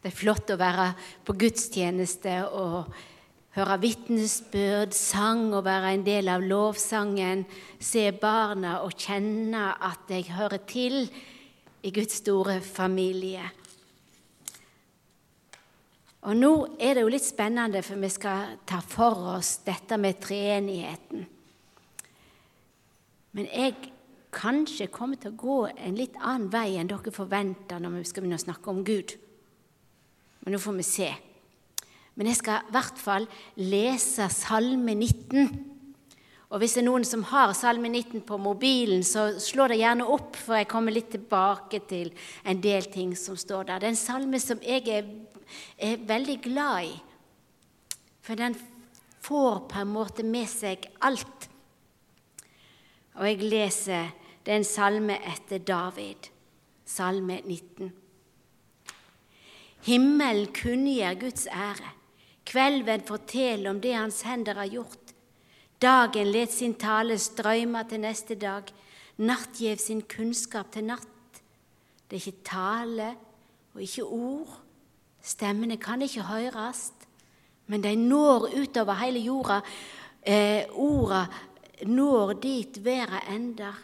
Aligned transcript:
Det 0.00 0.08
er 0.08 0.16
flott 0.16 0.48
å 0.52 0.56
være 0.60 0.92
på 1.28 1.34
gudstjeneste 1.36 2.36
og 2.56 2.88
høre 3.56 3.76
vitnesbyrd, 3.82 4.94
sang 4.96 5.50
og 5.52 5.66
være 5.66 5.94
en 5.96 6.04
del 6.06 6.30
av 6.32 6.44
lovsangen. 6.46 7.44
Se 7.76 8.06
barna 8.16 8.78
og 8.86 8.96
kjenne 8.96 9.74
at 9.76 10.08
jeg 10.08 10.30
hører 10.32 10.64
til 10.70 11.02
i 11.84 11.92
Guds 11.92 12.22
store 12.22 12.60
familie. 12.64 13.44
Og 16.28 16.36
nå 16.36 16.52
er 16.80 16.96
det 16.96 17.04
jo 17.04 17.12
litt 17.12 17.24
spennende, 17.24 17.80
for 17.84 18.00
vi 18.00 18.10
skal 18.12 18.58
ta 18.68 18.82
for 18.84 19.36
oss 19.36 19.58
dette 19.64 19.96
med 20.00 20.20
treenigheten. 20.20 21.24
Men 23.36 23.48
jeg 23.48 23.92
kanskje 24.34 24.90
kommer 24.92 25.20
til 25.20 25.32
å 25.32 25.40
gå 25.40 25.58
en 25.72 25.96
litt 25.96 26.16
annen 26.20 26.50
vei 26.52 26.76
enn 26.78 26.90
dere 26.90 27.12
forventer 27.14 27.80
når 27.80 28.00
vi 28.00 28.08
skal 28.08 28.24
begynne 28.24 28.40
å 28.40 28.48
snakke 28.48 28.72
om 28.72 28.82
Gud. 28.86 29.16
Men 30.40 30.56
nå 30.56 30.60
får 30.62 30.78
vi 30.78 30.86
se. 30.86 31.10
Men 32.14 32.30
jeg 32.30 32.40
skal 32.40 32.64
i 32.66 32.72
hvert 32.74 32.98
fall 33.00 33.26
lese 33.60 34.26
Salme 34.32 34.94
19. 34.96 35.50
Og 36.50 36.58
hvis 36.58 36.74
det 36.74 36.82
er 36.82 36.88
noen 36.88 37.04
som 37.06 37.22
har 37.30 37.52
Salme 37.54 37.88
19 37.88 38.24
på 38.26 38.38
mobilen, 38.42 39.04
så 39.06 39.28
slå 39.38 39.68
det 39.70 39.78
gjerne 39.78 40.08
opp, 40.10 40.34
for 40.34 40.58
jeg 40.58 40.68
kommer 40.70 40.94
litt 40.94 41.12
tilbake 41.14 41.82
til 41.90 42.10
en 42.42 42.62
del 42.62 42.88
ting 42.90 43.14
som 43.18 43.38
står 43.38 43.68
der. 43.68 43.78
Det 43.78 43.86
er 43.86 43.94
en 43.94 44.00
salme 44.00 44.40
som 44.42 44.58
jeg 44.66 44.82
er, 44.90 45.06
er 45.78 46.02
veldig 46.08 46.36
glad 46.42 46.90
i, 46.90 46.96
for 48.26 48.40
den 48.40 48.58
får 49.22 49.62
på 49.70 49.78
en 49.84 49.94
måte 49.94 50.26
med 50.26 50.50
seg 50.50 50.90
alt. 51.06 51.46
Og 53.20 53.26
jeg 53.28 53.46
leser 53.46 54.16
Det 54.40 54.54
er 54.54 54.62
en 54.62 54.64
salme 54.64 55.18
etter 55.28 55.60
David, 55.60 56.30
salme 56.88 57.42
19. 57.44 57.90
Himmelen 59.86 60.50
kunngjør 60.52 61.16
Guds 61.20 61.46
ære. 61.46 61.94
Kvelden 62.44 63.04
forteller 63.06 63.70
om 63.70 63.80
det 63.80 63.94
hans 63.94 64.22
hender 64.26 64.58
har 64.58 64.68
gjort. 64.68 65.14
Dagen 65.80 66.32
let 66.32 66.52
sin 66.52 66.74
tale 66.74 67.16
strøyme 67.18 67.84
til 67.88 68.02
neste 68.02 68.36
dag. 68.36 68.68
Natt 69.24 69.56
gjev 69.60 69.78
sin 69.80 70.02
kunnskap 70.02 70.72
til 70.72 70.84
natt. 70.88 71.40
Det 72.10 72.18
er 72.18 72.26
ikke 72.26 72.44
tale 72.44 73.08
og 73.74 73.82
ikke 73.84 74.04
ord. 74.04 74.58
Stemmene 75.22 75.76
kan 75.80 76.02
ikke 76.02 76.24
høres, 76.28 76.90
men 77.68 77.84
de 77.84 77.92
når 77.96 78.48
utover 78.56 78.98
hele 79.02 79.20
jorda. 79.20 79.60
Eh, 80.22 80.64
orda 80.72 81.26
når 81.86 82.32
dit 82.42 82.80
verda 82.84 83.20
ender. 83.32 83.76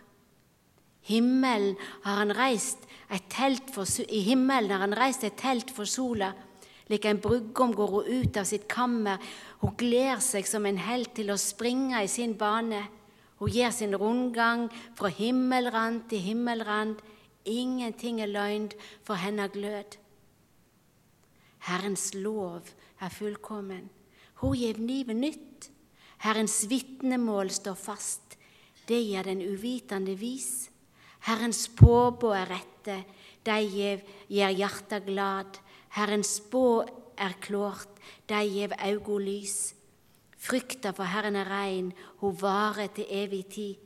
Himmelen 1.06 1.76
har 2.02 2.20
han 2.22 2.34
reist 2.34 2.82
et 3.12 3.28
telt 3.30 3.70
for, 3.70 3.86
I 4.10 4.20
himmelen 4.26 4.74
har 4.74 4.82
han 4.82 4.96
reist 4.98 5.24
et 5.24 5.38
telt 5.38 5.70
for 5.70 5.86
sola. 5.86 6.32
Lik 6.90 7.06
en 7.06 7.20
brudgom 7.22 7.74
går 7.74 7.90
hun 7.90 8.10
ut 8.22 8.36
av 8.38 8.46
sitt 8.46 8.66
kammer. 8.70 9.22
Hun 9.62 9.74
gleder 9.78 10.22
seg 10.22 10.46
som 10.46 10.66
en 10.66 10.78
helt 10.78 11.14
til 11.18 11.30
å 11.30 11.38
springe 11.38 12.02
i 12.02 12.10
sin 12.10 12.36
bane. 12.38 12.84
Hun 13.38 13.52
gir 13.52 13.74
sin 13.74 13.94
rundgang 13.94 14.68
fra 14.98 15.10
himmelrand 15.12 16.06
til 16.10 16.22
himmelrand. 16.30 17.02
Ingenting 17.46 18.20
er 18.22 18.30
løgn 18.30 18.70
for 19.06 19.18
henne 19.18 19.48
glød. 19.52 19.98
Herrens 21.66 22.12
lov 22.14 22.70
er 23.02 23.10
fullkommen. 23.10 23.90
Hun 24.42 24.54
gir 24.58 24.78
livet 24.78 25.18
nytt. 25.18 25.70
Herrens 26.22 26.64
vitnemål 26.70 27.50
står 27.50 27.76
fast. 27.78 28.38
Det 28.86 28.98
gir 29.02 29.26
den 29.26 29.42
uvitende 29.42 30.14
vis. 30.18 30.70
Herrens 31.26 31.66
påbå 31.74 32.30
er 32.38 32.50
rette. 32.50 33.00
De 33.46 33.56
gir 33.66 34.02
hjertet 34.30 35.06
glad. 35.06 35.58
Herrens 35.96 36.36
spå 36.38 36.84
er 37.18 37.34
klårt, 37.40 37.90
de 38.28 38.42
gjev 38.44 38.74
augo 38.78 39.18
lys. 39.18 39.72
Frykta 40.36 40.92
for 40.94 41.08
Herren 41.08 41.38
er 41.40 41.48
rein, 41.50 41.90
ho 42.20 42.30
varer 42.30 42.92
til 42.94 43.08
evig 43.10 43.46
tid. 43.50 43.82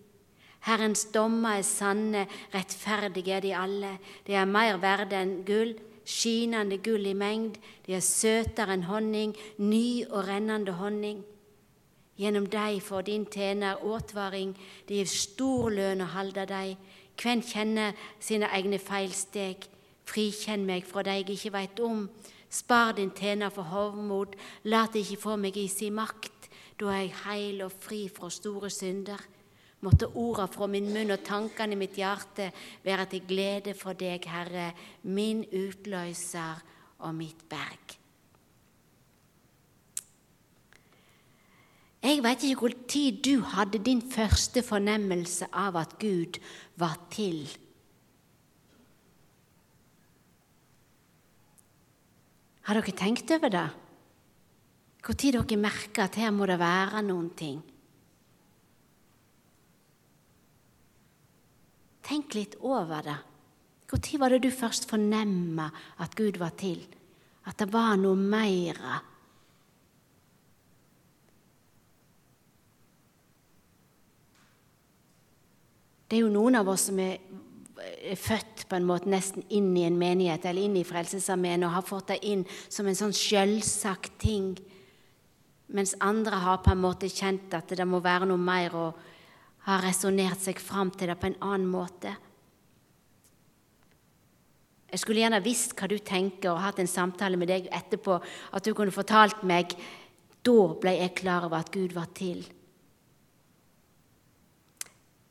Herrens 0.66 1.06
dommer 1.14 1.60
er 1.60 1.64
sanne, 1.64 2.26
rettferdige 2.52 3.38
er 3.38 3.44
de 3.44 3.54
alle. 3.56 3.94
De 4.26 4.36
er 4.36 4.44
mer 4.44 4.76
verde 4.82 5.16
enn 5.16 5.38
gull, 5.48 5.72
skinende 6.04 6.80
gull 6.84 7.06
i 7.08 7.16
mengd. 7.16 7.56
De 7.86 7.96
er 7.96 8.04
søtere 8.04 8.76
enn 8.76 8.88
honning, 8.90 9.32
ny 9.56 10.04
og 10.10 10.26
rennende 10.28 10.76
honning. 10.76 11.22
Gjennom 12.20 12.50
dei 12.52 12.82
får 12.84 13.06
din 13.06 13.24
tjener 13.32 13.80
åtvaring, 13.80 14.52
de 14.88 14.98
gir 14.98 15.08
stor 15.08 15.70
lønn 15.72 16.04
å 16.04 16.10
halde 16.12 16.44
dei. 16.50 16.74
Kven 17.16 17.42
kjenner 17.42 17.96
sine 18.20 18.50
egne 18.56 18.78
feilsteg? 18.78 19.66
Frikjenn 20.10 20.66
meg 20.66 20.86
fra 20.88 21.04
det 21.06 21.20
jeg 21.20 21.36
ikke 21.36 21.52
veit 21.54 21.82
om. 21.84 22.06
Spar 22.50 22.96
din 22.98 23.12
tjener 23.14 23.52
for 23.54 23.68
hovmod. 23.70 24.34
Lat 24.66 24.96
ikke 24.98 25.20
få 25.20 25.36
meg 25.38 25.56
i 25.56 25.68
sin 25.70 25.94
makt. 25.94 26.50
Da 26.80 26.90
er 26.90 27.04
jeg 27.04 27.14
heil 27.24 27.62
og 27.66 27.72
fri 27.76 28.06
fra 28.08 28.30
store 28.32 28.70
synder. 28.72 29.20
Måtte 29.80 30.10
orda 30.18 30.44
fra 30.50 30.66
min 30.68 30.90
munn 30.92 31.14
og 31.14 31.22
tankene 31.24 31.76
i 31.76 31.80
mitt 31.80 31.96
hjerte 31.96 32.50
være 32.84 33.06
til 33.14 33.24
glede 33.28 33.74
for 33.76 33.96
deg, 33.96 34.26
Herre, 34.28 34.72
min 35.08 35.44
utløser 35.46 36.60
og 37.00 37.14
mitt 37.16 37.46
berg. 37.48 37.99
Jeg 42.00 42.22
vet 42.24 42.44
ikke 42.44 42.62
hvor 42.64 42.76
tid 42.88 43.18
du 43.24 43.42
hadde 43.44 43.82
din 43.84 44.00
første 44.00 44.62
fornemmelse 44.64 45.50
av 45.52 45.76
at 45.76 45.98
Gud 46.00 46.40
var 46.80 46.96
til 47.12 47.44
Har 52.70 52.78
dere 52.78 52.92
tenkt 52.94 53.30
over 53.34 53.50
det? 53.50 53.68
Når 55.02 55.16
dere 55.34 55.56
merker 55.58 56.04
at 56.04 56.14
her 56.20 56.30
må 56.30 56.46
det 56.46 56.60
være 56.60 57.00
noen 57.02 57.32
ting? 57.34 57.56
Tenk 62.06 62.36
litt 62.36 62.54
over 62.62 63.02
det. 63.02 63.16
Når 63.90 64.20
var 64.22 64.30
det 64.30 64.44
du 64.44 64.50
først 64.54 64.86
fornemma 64.86 65.66
at 65.98 66.14
Gud 66.14 66.38
var 66.38 66.54
til? 66.54 66.84
At 67.46 67.58
det 67.58 67.72
var 67.72 67.96
noe 67.98 68.14
mer? 68.14 68.78
Det 76.10 76.18
er 76.18 76.24
jo 76.24 76.32
noen 76.34 76.58
av 76.58 76.68
oss 76.72 76.88
som 76.88 76.98
er 76.98 77.20
født 78.18 78.64
på 78.66 78.74
en 78.74 78.86
måte 78.88 79.10
nesten 79.12 79.44
inn 79.54 79.68
i 79.78 79.84
en 79.86 79.98
menighet 79.98 80.48
eller 80.50 80.66
inn 80.66 80.74
i 80.80 80.86
Frelsesarmeen 80.86 81.62
og 81.68 81.76
har 81.76 81.86
fått 81.86 82.10
det 82.10 82.16
inn 82.26 82.42
som 82.66 82.88
en 82.90 82.98
sånn 82.98 83.14
selvsagt 83.14 84.16
ting, 84.18 84.56
mens 85.70 85.94
andre 86.02 86.42
har 86.42 86.58
på 86.64 86.74
en 86.74 86.82
måte 86.82 87.06
kjent 87.06 87.54
at 87.54 87.70
det 87.78 87.86
må 87.86 88.02
være 88.02 88.26
noe 88.26 88.42
mer 88.42 88.74
og 88.74 88.98
har 89.68 89.86
resonnert 89.86 90.42
seg 90.42 90.58
fram 90.58 90.90
til 90.90 91.12
det 91.12 91.18
på 91.20 91.30
en 91.30 91.38
annen 91.46 91.70
måte. 91.70 92.16
Jeg 94.90 95.04
skulle 95.04 95.22
gjerne 95.22 95.44
visst 95.44 95.76
hva 95.78 95.86
du 95.86 96.00
tenker, 96.02 96.50
og 96.50 96.64
hatt 96.64 96.80
en 96.82 96.90
samtale 96.90 97.38
med 97.38 97.52
deg 97.52 97.68
etterpå, 97.70 98.18
at 98.50 98.66
du 98.66 98.74
kunne 98.74 98.94
fortalt 98.94 99.44
meg 99.46 99.76
Da 100.40 100.56
ble 100.80 100.94
jeg 100.96 101.18
klar 101.20 101.44
over 101.46 101.60
at 101.60 101.70
Gud 101.70 101.92
var 101.92 102.08
til. 102.16 102.40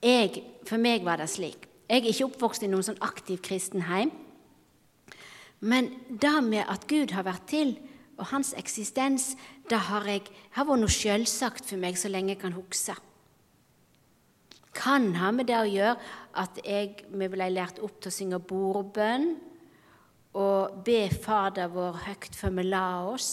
Jeg, 0.04 0.44
for 0.68 0.80
meg 0.82 1.04
var 1.08 1.20
det 1.20 1.28
slik 1.32 1.70
jeg 1.90 2.04
er 2.04 2.12
ikke 2.12 2.28
oppvokst 2.28 2.64
i 2.64 2.70
noen 2.70 2.86
sånn 2.86 3.00
aktiv 3.02 3.40
kristen 3.42 3.88
heim. 3.88 4.12
Men 5.60 5.90
det 6.22 6.36
med 6.46 6.70
at 6.70 6.86
Gud 6.88 7.16
har 7.18 7.26
vært 7.26 7.48
til, 7.50 7.74
og 8.20 8.30
hans 8.30 8.52
eksistens, 8.60 9.32
det 9.72 9.80
har, 9.90 10.06
jeg, 10.06 10.28
har 10.54 10.68
vært 10.70 10.84
noe 10.84 10.94
selvsagt 10.94 11.66
for 11.66 11.82
meg 11.82 11.98
så 11.98 12.12
lenge 12.12 12.36
jeg 12.36 12.42
kan 12.44 12.54
huske. 12.54 12.94
Kan 14.78 15.16
ha 15.18 15.32
med 15.34 15.50
det 15.50 15.58
å 15.58 15.66
gjøre 15.66 15.96
at 16.38 16.62
jeg, 16.62 17.08
vi 17.10 17.32
ble 17.32 17.50
lært 17.56 17.82
opp 17.82 17.98
til 17.98 18.12
å 18.12 18.18
synge 18.20 18.42
bordbønn 18.52 19.32
og 20.38 20.84
be 20.86 21.08
Fader 21.10 21.72
vår 21.74 22.04
høyt 22.06 22.38
før 22.38 22.54
vi 22.60 22.68
la 22.70 22.86
oss. 23.10 23.32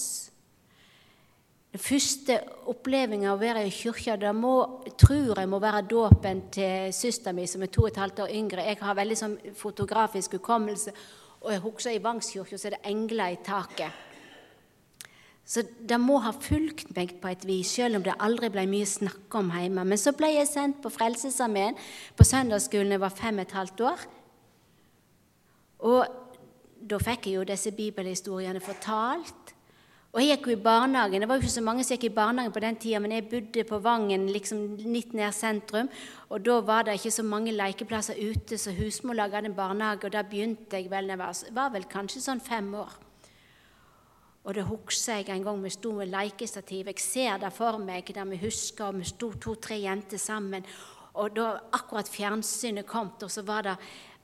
Den 1.77 1.83
første 1.85 2.39
opplevelsen 2.73 3.27
av 3.29 3.35
å 3.37 3.41
være 3.43 3.67
i 3.69 3.73
kirka 3.75 4.15
det 4.17 4.31
må, 4.33 4.55
tror 4.97 5.37
jeg 5.37 5.49
må 5.53 5.59
være 5.61 5.83
dåpen 5.85 6.39
til 6.49 6.87
søsteren 6.97 7.37
min, 7.37 7.49
som 7.53 7.67
er 7.67 7.69
to 7.69 7.83
og 7.83 7.91
et 7.91 7.99
halvt 8.01 8.23
år 8.25 8.31
yngre. 8.33 8.65
Jeg 8.65 8.79
har 8.81 8.97
veldig 8.97 9.17
sånn 9.21 9.35
fotografisk 9.59 10.39
hukommelse, 10.39 10.95
og 11.43 11.51
jeg 11.53 11.63
husker 11.67 11.93
i 11.93 12.01
Vangskirka 12.01 12.57
er 12.57 12.79
det 12.79 12.81
engler 12.89 13.35
i 13.35 13.37
taket. 13.45 13.93
Så 15.45 15.67
det 15.77 15.99
må 16.01 16.17
ha 16.25 16.33
fulgt 16.33 16.95
meg 16.97 17.13
på 17.21 17.29
et 17.29 17.45
vis, 17.45 17.75
selv 17.77 18.01
om 18.01 18.07
det 18.07 18.17
aldri 18.25 18.49
ble 18.55 18.65
mye 18.73 18.89
snakk 18.89 19.37
om 19.37 19.53
hjemme. 19.53 19.85
Men 19.85 20.01
så 20.01 20.15
ble 20.17 20.33
jeg 20.33 20.49
sendt 20.49 20.81
på 20.81 20.95
Frelsesarmeen 20.95 21.77
på 22.17 22.25
søndagsskolen 22.25 22.97
jeg 22.97 23.05
var 23.05 23.19
fem 23.21 23.37
og 23.37 23.45
et 23.45 23.59
halvt 23.59 23.85
år. 23.91 24.07
Og 25.93 26.81
da 26.89 27.05
fikk 27.05 27.29
jeg 27.29 27.37
jo 27.37 27.45
disse 27.53 27.77
bibelhistoriene 27.77 28.65
fortalt. 28.65 29.46
Og 30.17 30.23
jeg 30.25 30.39
gikk 30.39 30.47
jo 30.49 30.53
i 30.55 30.63
barnehagen. 30.65 31.21
Det 31.21 31.29
var 31.29 31.37
jo 31.37 31.43
ikke 31.45 31.53
så 31.53 31.61
mange 31.61 31.83
som 31.85 31.93
gikk 31.93 32.07
i 32.09 32.17
barnehagen 32.17 32.53
på 32.55 32.61
den 32.65 32.77
tida, 32.81 33.01
men 33.05 33.13
jeg 33.13 33.27
bodde 33.29 33.65
på 33.69 33.79
Vangen, 33.85 34.23
liksom 34.33 34.63
litt 34.81 35.11
nær 35.13 35.35
sentrum, 35.37 35.91
og 36.33 36.41
da 36.41 36.55
var 36.65 36.87
det 36.87 36.95
ikke 36.97 37.13
så 37.19 37.25
mange 37.27 37.53
lekeplasser 37.53 38.17
ute, 38.17 38.57
så 38.57 38.73
husmor 38.73 39.19
laga 39.19 39.43
en 39.45 39.53
barnehage, 39.53 40.09
og 40.09 40.15
da 40.15 40.23
begynte 40.25 40.81
jeg 40.81 40.89
vel 40.89 41.13
jeg 41.13 41.21
var, 41.21 41.43
var 41.53 41.75
vel 41.75 41.85
kanskje 41.93 42.25
sånn 42.25 42.41
fem 42.41 42.73
år. 42.81 42.97
Og 44.47 44.57
det 44.57 44.65
husker 44.71 45.21
jeg 45.21 45.29
en 45.37 45.45
gang 45.45 45.61
vi 45.61 45.75
sto 45.75 45.93
med 45.99 46.09
lekestativ. 46.09 46.89
Jeg 46.89 47.03
ser 47.03 47.41
det 47.43 47.53
for 47.53 47.77
meg 47.83 48.09
der 48.15 48.29
vi 48.31 48.41
husker 48.41 48.89
og 48.89 49.03
vi 49.03 49.09
sto 49.11 49.35
to-tre 49.37 49.83
jenter 49.83 50.23
sammen. 50.23 50.65
Og 51.21 51.37
da 51.37 51.59
akkurat 51.77 52.09
fjernsynet 52.09 52.89
kom, 52.89 53.11
og 53.21 53.33
så 53.33 53.45
var 53.45 53.69
det 53.69 53.77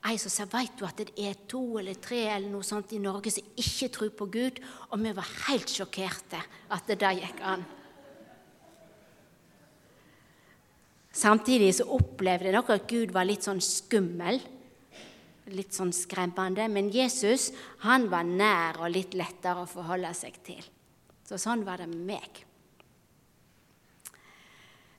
ei 0.09 0.19
som 0.19 0.33
sa 0.33 0.47
veit 0.51 0.75
du 0.79 0.83
at 0.87 0.99
det 0.99 1.13
er 1.21 1.45
to 1.49 1.79
eller 1.79 1.99
tre 2.03 2.25
eller 2.33 2.51
noe 2.51 2.67
sånt 2.67 2.91
i 2.97 3.01
Norge 3.03 3.31
som 3.31 3.53
ikke 3.59 3.91
tror 3.95 4.11
på 4.19 4.27
Gud? 4.35 4.59
Og 4.91 4.99
vi 5.03 5.13
var 5.15 5.31
helt 5.47 5.71
sjokkerte 5.71 6.41
at 6.75 6.91
det 6.91 6.99
da 7.03 7.13
gikk 7.15 7.43
an. 7.47 7.63
Samtidig 11.13 11.75
så 11.77 11.87
opplevde 11.93 12.49
jeg 12.49 12.57
nok 12.57 12.73
at 12.73 12.89
Gud 12.89 13.13
var 13.15 13.29
litt 13.29 13.45
sånn 13.45 13.61
skummel. 13.63 14.41
Litt 15.53 15.77
sånn 15.77 15.93
skremmende. 15.95 16.67
Men 16.73 16.89
Jesus 16.91 17.51
han 17.85 18.09
var 18.11 18.25
nær 18.27 18.81
og 18.81 18.95
litt 18.95 19.15
lettere 19.19 19.63
å 19.63 19.71
forholde 19.71 20.15
seg 20.17 20.41
til. 20.47 20.63
Så 21.29 21.39
sånn 21.41 21.67
var 21.69 21.83
det 21.83 21.91
med 21.93 22.09
meg. 22.15 22.43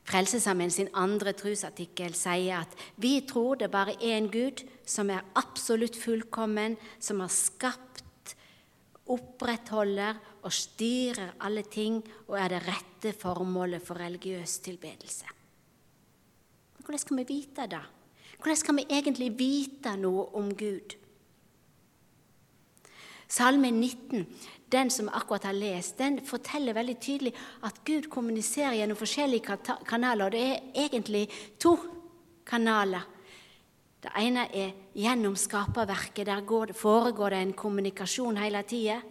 Frelsesarmeen 0.04 0.72
sin 0.72 0.90
andre 1.00 1.32
trosartikkel 1.38 2.16
sier 2.18 2.66
at 2.66 2.74
vi 3.00 3.22
tror 3.28 3.62
det 3.62 3.72
bare 3.72 3.96
er 4.02 4.18
en 4.18 4.30
Gud 4.32 4.66
som 4.86 5.10
er 5.14 5.24
absolutt 5.40 5.96
fullkommen, 5.96 6.76
som 7.00 7.24
har 7.24 7.32
skapt, 7.32 8.36
opprettholder 9.14 10.20
og 10.44 10.52
styrer 10.56 11.38
alle 11.44 11.64
ting 11.68 12.02
og 12.28 12.36
er 12.40 12.56
det 12.56 12.64
rette 12.68 13.14
formålet 13.20 13.84
for 13.84 14.00
religiøs 14.00 14.60
tilbedelse. 14.64 15.28
Hvordan 16.84 17.00
skal 17.00 17.18
vi 17.18 17.28
vite 17.28 17.68
det? 17.72 17.84
Hvordan 18.38 18.60
skal 18.60 18.76
vi 18.76 18.90
egentlig 18.92 19.30
vite 19.40 19.96
noe 20.00 20.26
om 20.36 20.52
Gud? 20.52 20.98
Salme 23.34 23.72
19, 23.72 24.28
den 24.74 24.90
som 24.90 25.10
akkurat 25.14 25.46
har 25.48 25.54
lest, 25.54 25.98
den 25.98 26.20
forteller 26.26 26.74
veldig 26.74 26.96
tydelig 27.00 27.34
at 27.64 27.82
Gud 27.86 28.10
kommuniserer 28.12 28.80
gjennom 28.80 28.98
forskjellige 28.98 29.58
kanaler. 29.88 30.26
og 30.26 30.32
Det 30.32 30.44
er 30.44 30.86
egentlig 30.88 31.28
to 31.60 31.78
kanaler. 32.46 33.06
Det 34.04 34.12
ene 34.20 34.48
er 34.52 34.74
gjennom 34.96 35.36
skaperverket. 35.40 36.26
Der 36.28 36.74
foregår 36.74 37.30
det 37.30 37.42
en 37.42 37.54
kommunikasjon 37.54 38.38
hele 38.38 38.64
tida. 38.64 39.02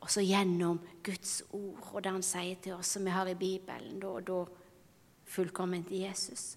Og 0.00 0.10
så 0.10 0.20
gjennom 0.20 0.80
Guds 1.02 1.42
ord 1.52 1.92
og 1.92 2.02
det 2.02 2.12
han 2.12 2.22
sier 2.22 2.56
til 2.62 2.74
oss, 2.76 2.94
som 2.94 3.04
vi 3.04 3.10
har 3.10 3.28
i 3.28 3.34
Bibelen, 3.34 4.00
da 4.00 4.06
og 4.06 4.26
da 4.26 4.44
fullkomment 5.26 5.90
Jesus. 5.90 6.56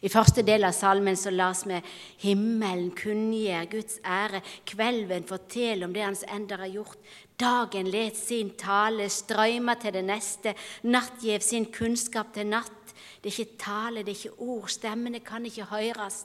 I 0.00 0.08
første 0.08 0.42
del 0.46 0.64
av 0.64 0.72
salmen 0.76 1.16
så 1.18 1.32
las 1.32 1.64
vi 1.68 1.78
himmelen 2.24 2.90
kunngjør 2.96 3.68
Guds 3.74 3.98
ære, 4.04 4.40
kvelden 4.68 5.26
forteller 5.28 5.86
om 5.86 5.94
det 5.94 6.06
hans 6.06 6.24
ender 6.28 6.64
har 6.64 6.72
gjort, 6.72 6.98
dagen 7.40 7.90
let 7.92 8.16
sin 8.16 8.54
tale 8.60 9.08
strøyme 9.12 9.76
til 9.80 9.96
det 9.96 10.04
neste, 10.08 10.54
natt 10.88 11.22
gjev 11.24 11.44
sin 11.44 11.68
kunnskap 11.72 12.34
til 12.34 12.48
natt. 12.48 12.94
Det 13.20 13.30
er 13.30 13.42
ikke 13.42 13.60
tale, 13.60 14.04
det 14.04 14.14
er 14.14 14.18
ikke 14.18 14.48
ord, 14.48 14.68
stemmene 14.72 15.20
kan 15.24 15.44
ikke 15.46 15.68
høres. 15.72 16.24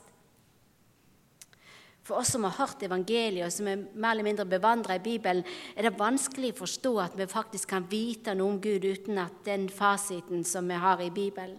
For 2.06 2.20
oss 2.20 2.30
som 2.36 2.44
har 2.46 2.54
hørt 2.54 2.84
evangeliet, 2.86 3.48
og 3.48 3.52
som 3.52 3.66
er 3.66 3.80
mer 3.82 4.14
eller 4.14 4.28
mindre 4.28 4.46
bevandra 4.46 4.94
i 4.94 5.02
Bibelen, 5.02 5.42
er 5.74 5.88
det 5.88 5.98
vanskelig 5.98 6.52
å 6.54 6.60
forstå 6.60 6.92
at 7.02 7.16
vi 7.18 7.26
faktisk 7.28 7.72
kan 7.72 7.88
vite 7.90 8.36
noe 8.36 8.54
om 8.54 8.60
Gud 8.62 8.86
uten 8.86 9.18
at 9.18 9.42
den 9.44 9.66
fasiten 9.68 10.46
som 10.46 10.70
vi 10.70 10.78
har 10.78 11.02
i 11.02 11.10
Bibelen. 11.10 11.58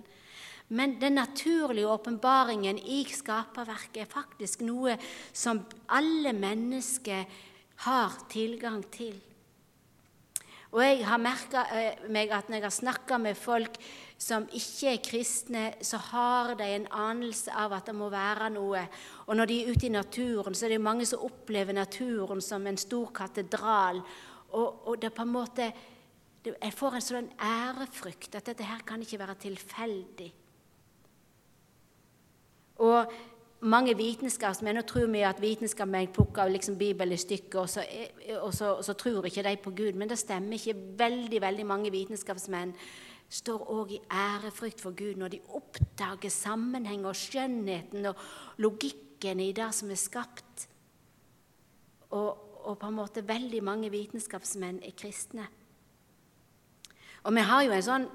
Men 0.70 0.98
den 1.00 1.16
naturlige 1.16 1.88
åpenbaringen 1.88 2.80
i 2.80 3.06
skaperverket 3.08 4.02
er 4.04 4.12
faktisk 4.12 4.66
noe 4.68 4.98
som 5.32 5.64
alle 5.96 6.34
mennesker 6.36 7.24
har 7.88 8.18
tilgang 8.32 8.82
til. 8.92 9.16
Og 10.76 10.84
jeg 10.84 11.06
har 11.08 11.22
merka 11.22 11.64
eh, 11.72 12.02
meg 12.12 12.34
at 12.36 12.50
når 12.50 12.60
jeg 12.60 12.66
har 12.66 12.76
snakka 12.76 13.18
med 13.24 13.38
folk 13.40 13.78
som 14.20 14.48
ikke 14.52 14.92
er 14.92 15.04
kristne, 15.06 15.64
så 15.82 16.00
har 16.10 16.56
de 16.60 16.66
en 16.68 16.88
anelse 16.92 17.54
av 17.56 17.78
at 17.78 17.88
det 17.88 17.96
må 17.96 18.10
være 18.12 18.50
noe. 18.52 18.82
Og 19.28 19.38
når 19.40 19.48
de 19.48 19.60
er 19.62 19.72
ute 19.72 19.88
i 19.88 19.94
naturen, 19.94 20.58
så 20.58 20.68
er 20.68 20.76
det 20.76 20.84
mange 20.84 21.08
som 21.08 21.24
opplever 21.24 21.78
naturen 21.78 22.44
som 22.44 22.68
en 22.68 22.80
stor 22.82 23.14
katedral. 23.16 24.02
Og, 24.52 24.84
og 24.90 25.00
det 25.02 25.14
på 25.14 25.24
en 25.24 25.38
måte 25.38 25.72
Jeg 26.48 26.72
får 26.72 26.94
en 26.96 27.04
sånn 27.04 27.26
ærefrykt 27.44 28.38
at 28.40 28.46
dette 28.48 28.64
her 28.64 28.80
kan 28.88 29.02
ikke 29.04 29.18
være 29.20 29.34
tilfeldig. 29.42 30.30
Og 32.84 33.12
mange 33.60 33.96
vitenskapsmenn 33.98 34.84
tror 34.86 35.10
vi 35.12 35.24
at 35.26 35.42
vitenskapsmenn 35.42 36.12
plukker 36.14 36.50
liksom 36.52 36.78
Bibelen 36.78 37.16
i 37.16 37.18
stykker, 37.18 37.60
og, 37.60 37.70
så, 37.70 37.84
og, 38.42 38.54
så, 38.54 38.78
så, 38.82 38.94
tror 38.94 39.26
ikke 39.26 39.44
de 39.44 39.56
på 39.64 39.72
Gud. 39.72 39.94
Men 39.94 40.10
det 40.10 40.20
stemmer 40.20 40.54
ikke. 40.54 40.78
Veldig 40.98 41.42
veldig 41.42 41.66
mange 41.66 41.92
vitenskapsmenn 41.92 42.76
står 43.30 43.66
òg 43.74 43.92
i 43.92 44.02
ærefrykt 44.14 44.82
for 44.82 44.96
Gud 44.96 45.18
når 45.20 45.34
de 45.34 45.42
oppdager 45.58 46.32
sammenheng 46.32 47.04
og 47.06 47.18
skjønnheten 47.18 48.06
og 48.08 48.22
logikken 48.64 49.42
i 49.44 49.52
det 49.52 49.68
som 49.76 49.92
er 49.92 50.00
skapt. 50.00 50.68
Og, 52.16 52.30
og 52.64 52.78
på 52.80 52.88
en 52.88 52.96
måte 52.96 53.26
veldig 53.28 53.64
mange 53.64 53.92
vitenskapsmenn 53.92 54.80
er 54.86 54.96
kristne. 54.96 55.48
Og 57.28 57.36
vi 57.36 57.44
har 57.44 57.66
jo 57.66 57.76
en 57.76 57.84
sånn 57.84 58.08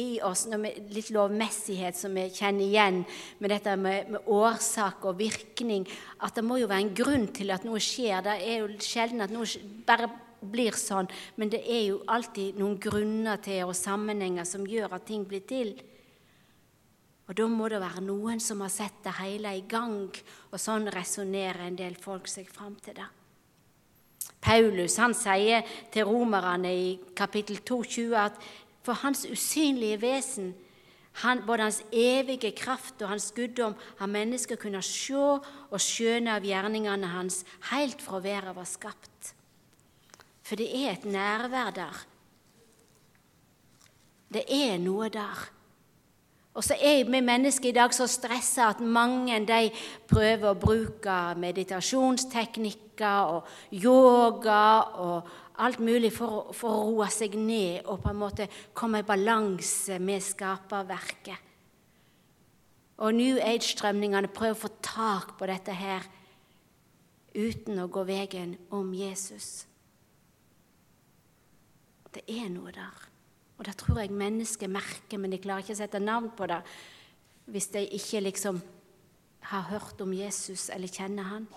i 0.00 0.18
oss 0.26 0.44
litt 0.50 1.10
lovmessighet 1.14 1.96
som 1.98 2.14
vi 2.16 2.26
kjenner 2.34 2.64
igjen 2.64 3.00
med 3.38 3.52
dette 3.52 3.76
med, 3.78 4.10
med, 4.10 4.26
årsak 4.26 5.06
og 5.08 5.18
virkning. 5.20 5.86
At 6.24 6.36
det 6.38 6.44
må 6.46 6.58
jo 6.60 6.68
være 6.70 6.86
en 6.86 6.94
grunn 6.96 7.26
til 7.34 7.54
at 7.54 7.66
noe 7.66 7.82
skjer. 7.82 8.24
Det 8.26 8.36
er 8.42 8.62
jo 8.62 8.70
sjelden 8.82 9.24
at 9.24 9.34
noe 9.34 9.46
bare 9.86 10.10
blir 10.44 10.76
sånn, 10.76 11.08
men 11.40 11.48
det 11.52 11.62
er 11.64 11.86
jo 11.88 12.02
alltid 12.10 12.58
noen 12.60 12.76
grunner 12.82 13.40
til 13.44 13.64
og 13.64 13.76
sammenhenger 13.78 14.44
som 14.48 14.66
gjør 14.68 14.98
at 14.98 15.06
ting 15.08 15.24
blir 15.28 15.44
til. 15.48 15.72
Og 17.24 17.36
da 17.38 17.46
må 17.48 17.70
det 17.72 17.80
være 17.80 18.04
noen 18.04 18.40
som 18.42 18.60
har 18.60 18.72
sett 18.72 19.00
det 19.06 19.16
hele 19.22 19.54
i 19.56 19.64
gang, 19.68 20.10
og 20.52 20.60
sånn 20.60 20.90
resonnerer 20.92 21.64
en 21.64 21.78
del 21.78 21.96
folk 21.96 22.28
seg 22.28 22.50
fram 22.52 22.76
til 22.84 22.98
det. 22.98 23.06
Paulus 24.44 24.98
han 25.00 25.14
sier 25.16 25.64
til 25.92 26.04
romerne 26.04 26.68
i 26.68 26.88
kapittel 27.16 27.62
22 27.64 28.10
at 28.20 28.36
for 28.84 29.00
hans 29.00 29.24
usynlige 29.30 30.00
vesen, 30.02 30.52
han, 31.22 31.44
både 31.46 31.62
hans 31.62 31.82
evige 31.92 32.50
kraft 32.58 33.02
og 33.02 33.08
hans 33.08 33.30
guddom, 33.36 33.76
har 33.98 34.10
mennesker 34.10 34.58
kunnet 34.58 34.84
se 34.84 35.14
og 35.14 35.80
skjønne 35.80 36.34
av 36.34 36.44
gjerningene 36.44 37.12
hans 37.12 37.44
helt 37.70 38.02
fra 38.02 38.18
verden 38.22 38.56
var 38.56 38.66
skapt. 38.68 39.34
For 40.44 40.58
det 40.60 40.68
er 40.74 40.92
et 40.92 41.06
nærvær 41.08 41.70
der. 41.74 42.00
Det 44.34 44.42
er 44.50 44.80
noe 44.82 45.08
der. 45.08 45.44
Og 46.54 46.62
så 46.62 46.76
er 46.78 47.06
vi 47.06 47.20
mennesker 47.20 47.68
i 47.70 47.74
dag 47.74 47.94
så 47.94 48.06
stressa 48.10 48.68
at 48.70 48.80
mange 48.80 49.40
de 49.46 49.70
prøver 50.10 50.50
å 50.50 50.58
bruke 50.58 51.16
meditasjonsteknikker 51.42 53.32
og 53.38 53.48
yoga 53.74 54.66
og 55.02 55.32
alt 55.62 55.78
mulig 55.78 56.10
for, 56.14 56.50
for, 56.56 56.70
å 56.70 56.86
roe 56.90 57.08
seg 57.12 57.36
ned 57.38 57.86
og 57.86 58.00
på 58.02 58.10
en 58.10 58.18
måte 58.18 58.48
komme 58.74 59.02
i 59.02 59.06
balanse 59.06 60.00
med 60.02 60.22
skaperverket. 60.24 61.52
Og 63.04 63.14
New 63.14 63.38
Age-strømningene 63.42 64.30
prøver 64.30 64.54
å 64.54 64.62
få 64.66 64.70
tak 64.82 65.34
på 65.38 65.48
dette 65.50 65.74
her 65.74 66.06
uten 67.34 67.80
å 67.82 67.88
gå 67.90 68.04
veien 68.06 68.54
om 68.74 68.92
Jesus. 68.94 69.66
Det 72.14 72.22
er 72.30 72.46
noe 72.54 72.70
der. 72.74 73.00
Og 73.58 73.66
det 73.66 73.74
tror 73.78 74.00
jeg 74.02 74.14
mennesker 74.14 74.70
merker, 74.70 75.18
men 75.18 75.34
de 75.34 75.40
klarer 75.42 75.64
ikke 75.64 75.74
å 75.74 75.82
sette 75.82 76.02
navn 76.02 76.30
på 76.34 76.46
det 76.50 76.60
hvis 77.50 77.68
de 77.74 77.82
ikke 77.98 78.22
liksom 78.24 78.60
har 79.50 79.66
hørt 79.68 80.00
om 80.00 80.14
Jesus 80.16 80.70
eller 80.72 80.88
kjenner 80.88 81.26
han. 81.28 81.48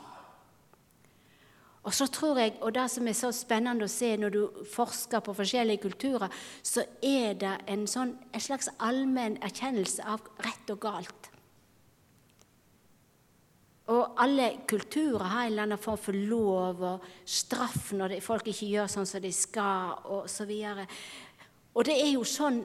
Og 1.87 1.93
så 1.95 2.07
tror 2.11 2.39
jeg, 2.41 2.57
og 2.61 2.73
Det 2.75 2.89
som 2.91 3.07
er 3.07 3.15
så 3.15 3.31
spennende 3.31 3.87
å 3.87 3.91
se 3.91 4.09
når 4.19 4.33
du 4.33 4.63
forsker 4.73 5.23
på 5.23 5.33
forskjellige 5.37 5.85
kulturer, 5.85 6.27
så 6.63 6.83
er 7.01 7.37
det 7.39 7.53
en, 7.71 7.85
sånn, 7.87 8.11
en 8.33 8.43
slags 8.43 8.67
allmenn 8.83 9.37
erkjennelse 9.39 10.03
av 10.03 10.25
rett 10.43 10.73
og 10.73 10.81
galt. 10.83 11.29
Og 13.87 14.19
alle 14.19 14.49
kulturer 14.67 15.23
har 15.23 15.45
en 15.45 15.53
eller 15.53 15.63
annen 15.63 15.79
form 15.79 16.01
for 16.09 16.27
lov 16.27 16.83
og 16.83 17.05
straff 17.23 17.93
når 17.95 18.17
folk 18.25 18.49
ikke 18.51 18.67
gjør 18.67 18.91
sånn 18.91 19.07
som 19.07 19.23
de 19.23 19.31
skal, 19.31 19.95
og 20.11 20.27
så 20.27 20.43
videre. 20.49 20.83
Og 21.71 21.87
det 21.87 21.95
er 22.01 22.11
jo 22.17 22.27
sånn 22.27 22.59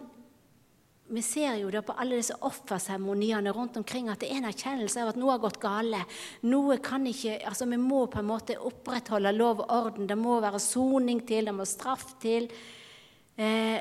vi 1.12 1.22
ser 1.22 1.58
jo 1.60 1.70
det 1.72 1.82
på 1.84 1.94
alle 2.00 2.16
disse 2.20 2.36
offerseremoniene 2.46 3.52
rundt 3.52 3.76
omkring 3.76 4.08
at 4.08 4.22
det 4.22 4.30
er 4.32 4.40
en 4.40 4.48
erkjennelse 4.48 5.02
av 5.02 5.10
at 5.12 5.18
noe 5.20 5.34
har 5.34 5.42
gått 5.42 5.60
gale. 5.60 6.00
Noe 6.48 6.78
kan 6.84 7.04
ikke, 7.08 7.36
altså 7.48 7.68
Vi 7.68 7.80
må 7.80 8.06
på 8.08 8.22
en 8.22 8.30
måte 8.30 8.56
opprettholde 8.56 9.34
lov 9.36 9.60
og 9.64 9.74
orden. 9.76 10.08
Det 10.08 10.16
må 10.16 10.40
være 10.40 10.60
soning 10.62 11.20
til, 11.28 11.50
det 11.50 11.54
må 11.56 11.68
straff 11.68 12.14
til. 12.22 12.48
Eh, 13.36 13.80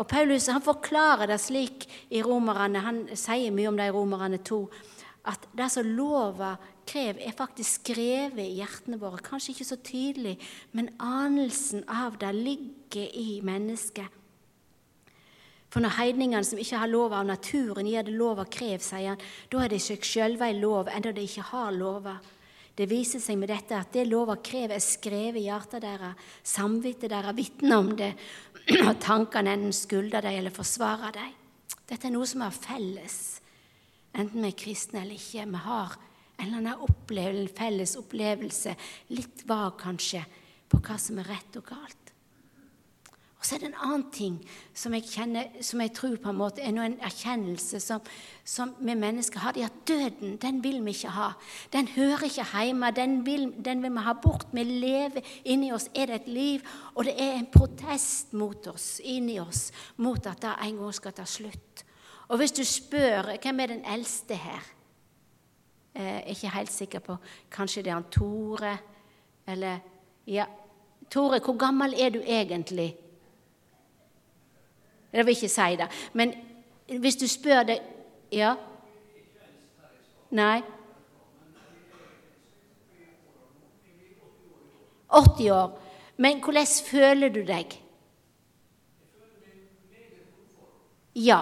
og 0.00 0.08
Paulus 0.08 0.48
han 0.48 0.64
forklarer 0.64 1.28
det 1.28 1.40
slik 1.40 1.88
i 2.12 2.22
Romerne, 2.24 2.80
han 2.84 3.02
sier 3.12 3.52
mye 3.52 3.68
om 3.68 3.76
det 3.76 3.90
i 3.90 3.94
Romerne 3.94 4.40
2, 4.44 4.60
at 5.28 5.44
det 5.56 5.66
som 5.72 5.88
lova 5.88 6.54
krev, 6.88 7.20
er 7.20 7.36
faktisk 7.36 7.82
skrevet 7.84 8.40
i 8.40 8.60
hjertene 8.60 9.00
våre. 9.00 9.20
Kanskje 9.24 9.54
ikke 9.54 9.68
så 9.68 9.76
tydelig, 9.84 10.38
men 10.72 10.88
anelsen 11.00 11.84
av 11.88 12.16
det 12.20 12.32
ligger 12.36 13.12
i 13.12 13.40
mennesket. 13.44 14.19
For 15.70 15.82
når 15.82 15.94
heidningene 16.00 16.46
som 16.46 16.58
ikke 16.58 16.80
har 16.82 16.90
lov 16.90 17.14
av 17.14 17.26
naturen, 17.28 17.86
gir 17.86 18.06
det 18.06 18.16
lov 18.18 18.42
av 18.42 18.50
krev, 18.50 18.82
sier 18.82 19.12
han, 19.12 19.24
da 19.52 19.62
er 19.62 19.70
det 19.70 19.78
seg 19.84 20.02
sjølve 20.02 20.48
ei 20.48 20.58
lov, 20.58 20.90
enda 20.90 21.12
de 21.14 21.22
ikke 21.26 21.46
har 21.52 21.70
lova. 21.76 22.16
Det 22.74 22.88
viser 22.90 23.22
seg 23.22 23.38
med 23.38 23.50
dette 23.52 23.76
at 23.76 23.92
det 23.94 24.06
lova 24.08 24.38
krever, 24.42 24.78
er 24.78 24.82
skrevet 24.82 25.38
i 25.38 25.46
hjertet 25.46 25.84
deres, 25.84 26.30
samvittet 26.46 27.12
deres 27.12 27.36
vitner 27.38 27.76
om 27.76 27.92
det, 27.98 28.10
og 28.88 28.94
tankene 29.02 29.54
enten 29.54 29.76
skulder 29.76 30.26
dem 30.26 30.40
eller 30.40 30.54
forsvarer 30.54 31.14
dem. 31.14 31.36
Dette 31.90 32.06
er 32.06 32.14
noe 32.14 32.26
som 32.26 32.42
er 32.46 32.54
felles, 32.54 33.18
enten 34.14 34.42
vi 34.42 34.50
er 34.50 34.58
kristne 34.58 35.04
eller 35.04 35.18
ikke. 35.18 35.46
Vi 35.50 35.64
har 35.68 35.96
en 36.40 36.46
eller 36.46 36.60
annen 36.62 36.84
opplevelse, 36.86 37.46
en 37.46 37.56
felles 37.60 37.96
opplevelse, 38.00 38.76
litt 39.14 39.46
vag 39.46 39.74
kanskje, 39.84 40.24
på 40.70 40.78
hva 40.82 40.96
som 41.02 41.18
er 41.20 41.30
rett 41.30 41.58
og 41.60 41.66
galt. 41.68 41.99
Og 43.40 43.46
så 43.46 43.54
er 43.56 43.62
det 43.62 43.68
en 43.70 43.84
annen 43.86 44.02
ting 44.12 44.34
som 44.76 44.92
jeg, 44.92 45.06
kjenner, 45.08 45.46
som 45.64 45.80
jeg 45.80 45.94
tror 45.96 46.18
på 46.20 46.28
en 46.28 46.36
måte 46.36 46.60
er 46.60 46.74
en 46.76 46.98
erkjennelse 47.00 47.78
som, 47.80 48.02
som 48.44 48.74
vi 48.76 48.92
mennesker 48.92 49.40
har. 49.40 49.56
Det 49.56 49.62
er 49.64 49.70
at 49.70 49.78
døden, 49.88 50.34
den 50.42 50.58
vil 50.60 50.82
vi 50.84 50.92
ikke 50.92 51.14
ha. 51.16 51.30
Den 51.72 51.88
hører 51.88 52.26
ikke 52.28 52.44
hjemme. 52.52 52.92
Den 52.92 53.16
vil, 53.24 53.48
den 53.64 53.80
vil 53.82 53.96
vi 53.96 54.04
ha 54.04 54.12
bort. 54.12 54.52
Vi 54.52 54.66
lever 54.68 55.24
inni 55.48 55.72
oss. 55.72 55.88
Er 55.96 56.12
det 56.12 56.20
et 56.20 56.28
liv? 56.28 56.68
Og 56.92 57.08
det 57.08 57.16
er 57.16 57.38
en 57.38 57.48
protest 57.48 58.36
mot 58.36 58.68
oss, 58.74 59.00
inni 59.08 59.40
oss, 59.40 59.70
mot 59.96 60.20
at 60.28 60.44
det 60.44 60.54
en 60.68 60.84
gang 60.84 60.94
skal 61.00 61.16
ta 61.16 61.24
slutt. 61.24 61.86
Og 62.28 62.36
hvis 62.38 62.52
du 62.52 62.62
spør 62.68 63.32
hvem 63.40 63.64
er 63.64 63.72
den 63.72 63.84
eldste 63.88 64.36
her 64.38 64.60
eh, 65.94 66.04
Jeg 66.04 66.20
er 66.20 66.34
ikke 66.36 66.52
helt 66.54 66.72
sikker 66.72 67.02
på 67.02 67.16
Kanskje 67.50 67.82
det 67.82 67.90
er 67.90 67.96
han 67.96 68.10
Tore? 68.12 68.76
Eller 69.48 69.80
Ja, 70.28 70.44
Tore, 71.10 71.40
hvor 71.40 71.56
gammel 71.58 71.96
er 71.98 72.12
du 72.14 72.20
egentlig? 72.20 72.92
Jeg 75.12 75.26
vil 75.26 75.36
ikke 75.36 75.48
si 75.48 75.76
det. 75.76 75.88
Men 76.12 76.34
hvis 76.98 77.16
du 77.16 77.28
spør 77.28 77.62
det 77.62 77.80
Ja? 78.32 78.54
Nei? 80.30 80.62
80 85.10 85.50
år. 85.50 85.78
Men 86.16 86.42
hvordan 86.44 86.66
føler 86.86 87.28
du 87.28 87.40
deg? 87.46 87.74
Ja. 91.14 91.40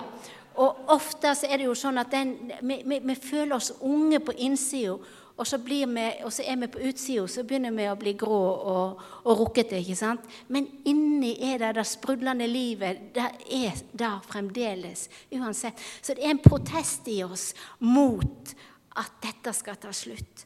Og 0.55 0.91
ofte 0.91 1.35
er 1.47 1.61
det 1.61 1.69
jo 1.69 1.75
sånn 1.79 2.01
at 2.01 2.11
den, 2.11 2.33
vi, 2.63 2.81
vi, 2.87 2.99
vi, 3.05 3.15
føler 3.15 3.57
oss 3.59 3.73
unge 3.81 4.19
på 4.25 4.35
innsida, 4.43 4.97
og 5.39 5.47
så, 5.47 5.59
vi, 5.63 5.85
og 6.25 6.33
så, 6.35 6.43
er 6.43 6.57
vi 6.59 6.67
på 6.67 6.81
utsida, 6.89 7.27
så 7.31 7.45
begynner 7.47 7.75
vi 7.77 7.85
å 7.87 7.99
bli 7.99 8.15
grå 8.19 8.41
og, 8.73 9.05
og 9.23 9.43
rukkete. 9.45 9.79
ikke 9.79 9.95
sant? 9.99 10.25
Men 10.51 10.67
inni 10.91 11.37
er 11.47 11.61
det 11.63 11.77
det 11.79 11.85
sprudlende 11.87 12.49
livet. 12.51 13.13
Det 13.15 13.29
er 13.55 13.79
der 13.93 14.19
fremdeles, 14.27 15.07
uansett. 15.39 15.79
Så 16.03 16.17
det 16.19 16.27
er 16.27 16.35
en 16.35 16.43
protest 16.43 17.07
i 17.13 17.21
oss 17.23 17.53
mot 17.87 18.51
at 18.99 19.15
dette 19.23 19.55
skal 19.55 19.79
ta 19.79 19.95
slutt. 19.95 20.43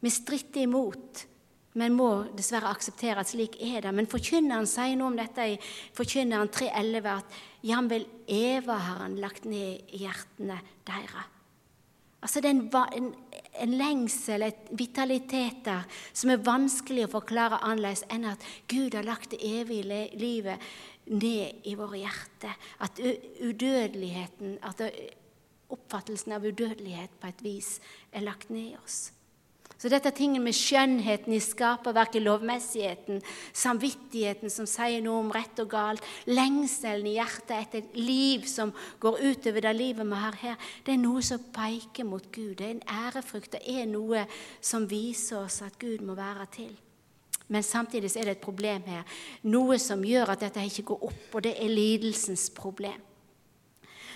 Vi 0.00 0.12
stritter 0.12 0.64
imot, 0.64 1.26
men 1.76 1.96
må 1.96 2.08
dessverre 2.36 2.72
akseptere 2.72 3.20
at 3.20 3.34
slik 3.34 3.60
er 3.60 3.84
det. 3.84 3.92
Men 3.92 4.08
forkynneren 4.08 4.68
sier 4.70 4.96
noe 4.96 5.12
om 5.12 5.20
dette 5.20 5.50
i 5.54 5.60
Forkynneren 5.96 6.48
3.11, 6.54 7.12
at 7.12 7.38
jamvel 7.68 8.08
Eva 8.30 8.80
har 8.80 9.04
han 9.04 9.20
lagt 9.20 9.44
ned 9.48 9.92
i 9.92 10.04
hjertene 10.06 10.60
deres. 10.88 11.30
Altså 12.24 12.40
Det 12.40 12.48
er 12.48 12.56
en, 12.56 12.68
en, 12.96 13.10
en 13.60 13.74
lengsel, 13.78 14.42
et 14.42 14.68
vitalitet 14.74 15.62
der, 15.66 15.86
som 16.12 16.32
er 16.32 16.42
vanskelig 16.44 17.06
å 17.06 17.14
forklare 17.16 17.62
annerledes 17.62 18.04
enn 18.12 18.26
at 18.28 18.44
Gud 18.70 18.96
har 18.98 19.06
lagt 19.06 19.32
det 19.34 19.42
evige 19.46 20.04
livet 20.18 20.62
ned 21.06 21.66
i 21.68 21.74
våre 21.78 22.02
hjerter. 22.02 22.54
At 22.84 23.00
udødeligheten, 23.00 24.58
at 24.64 24.82
oppfattelsen 25.74 26.36
av 26.36 26.44
udødelighet 26.44 27.18
på 27.20 27.30
et 27.30 27.44
vis 27.44 27.76
er 28.12 28.26
lagt 28.26 28.50
ned 28.52 28.74
i 28.74 28.78
oss. 28.80 29.13
Så 29.84 29.90
dette 29.92 30.08
er 30.08 30.16
tingen 30.16 30.40
med 30.40 30.56
skjønnheten 30.56 31.34
i 31.36 31.42
skaperverket, 31.44 32.22
lovmessigheten, 32.24 33.18
samvittigheten 33.52 34.48
som 34.48 34.64
sier 34.64 35.02
noe 35.04 35.18
om 35.20 35.28
rett 35.34 35.60
og 35.60 35.68
galt, 35.74 36.06
lengselen 36.24 37.10
i 37.10 37.18
hjertet 37.18 37.52
etter 37.58 37.82
et 37.82 37.98
liv 38.00 38.46
som 38.48 38.72
går 39.04 39.20
utover 39.20 39.66
det 39.66 39.74
livet 39.76 40.08
vi 40.08 40.22
har 40.22 40.40
her, 40.40 40.56
det 40.86 40.94
er 40.94 41.02
noe 41.02 41.20
som 41.20 41.44
peker 41.52 42.08
mot 42.08 42.24
Gud. 42.32 42.54
Det 42.62 42.64
er 42.64 42.72
en 42.78 42.82
ærefrykt. 43.04 43.58
Det 43.58 43.76
er 43.76 43.84
noe 43.92 44.24
som 44.64 44.88
viser 44.88 45.42
oss 45.42 45.60
at 45.68 45.76
Gud 45.76 46.00
må 46.00 46.16
være 46.16 46.48
til. 46.56 46.72
Men 47.52 47.62
samtidig 47.62 48.16
er 48.16 48.30
det 48.30 48.38
et 48.38 48.46
problem 48.48 48.88
her. 48.88 49.04
Noe 49.52 49.76
som 49.76 50.00
gjør 50.00 50.32
at 50.32 50.46
dette 50.46 50.64
ikke 50.64 50.94
går 50.94 51.10
opp, 51.10 51.26
og 51.34 51.44
det 51.44 51.58
er 51.60 51.68
lidelsens 51.68 52.48
problem. 52.56 53.04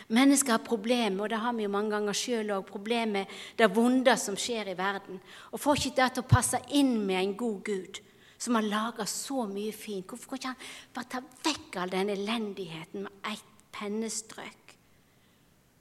Mennesker 0.08 0.54
har 0.54 0.64
problemer, 0.64 1.20
og 1.20 1.28
det 1.28 1.40
har 1.42 1.52
vi 1.52 1.66
jo 1.66 1.72
mange 1.72 1.92
ganger 1.92 2.16
sjøl 2.16 2.52
òg, 2.56 2.68
problemer 2.68 3.26
med 3.26 3.32
det 3.58 3.68
vonde 3.76 4.14
som 4.16 4.38
skjer 4.40 4.70
i 4.72 4.76
verden. 4.78 5.18
Og 5.52 5.60
får 5.60 5.82
ikke 5.82 5.96
det 5.98 6.12
til 6.14 6.24
å 6.24 6.30
passe 6.30 6.60
inn 6.78 6.94
med 7.02 7.20
en 7.20 7.34
god 7.36 7.58
Gud 7.66 8.00
som 8.38 8.54
har 8.56 8.64
laga 8.64 9.04
så 9.06 9.44
mye 9.50 9.74
fint. 9.74 10.06
Hvorfor 10.08 10.30
kan 10.30 10.38
ikke 10.38 10.52
han 10.54 10.94
bare 10.94 11.10
ta 11.12 11.20
vekk 11.44 11.76
all 11.82 11.92
den 11.92 12.12
elendigheten 12.14 13.04
med 13.04 13.32
ett 13.34 13.52
pennestrøk? 13.74 14.74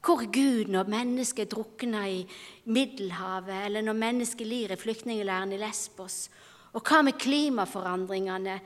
Hvor 0.03 0.23
er 0.23 0.31
Gud 0.31 0.71
når 0.71 0.89
mennesker 0.91 1.47
drukner 1.51 2.07
i 2.07 2.19
Middelhavet, 2.71 3.65
eller 3.65 3.85
når 3.85 3.97
mennesker 4.01 4.47
lir 4.47 4.73
i 4.73 4.79
flyktningleiren 4.79 5.53
i 5.55 5.61
Lesbos? 5.61 6.27
Og 6.75 6.83
hva 6.83 7.01
med 7.03 7.17
klimaforandringene? 7.19 8.57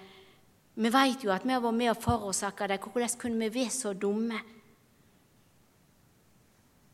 Vi 0.81 0.89
vet 0.89 1.25
jo 1.25 1.33
at 1.33 1.45
vi 1.45 1.53
har 1.53 1.63
vært 1.63 1.77
med 1.77 1.93
og 1.93 2.01
forårsaka 2.01 2.67
det. 2.71 2.79
Hvordan 2.81 3.17
kunne 3.19 3.45
vi 3.45 3.53
være 3.59 3.73
så 3.75 3.93
dumme? 3.93 4.39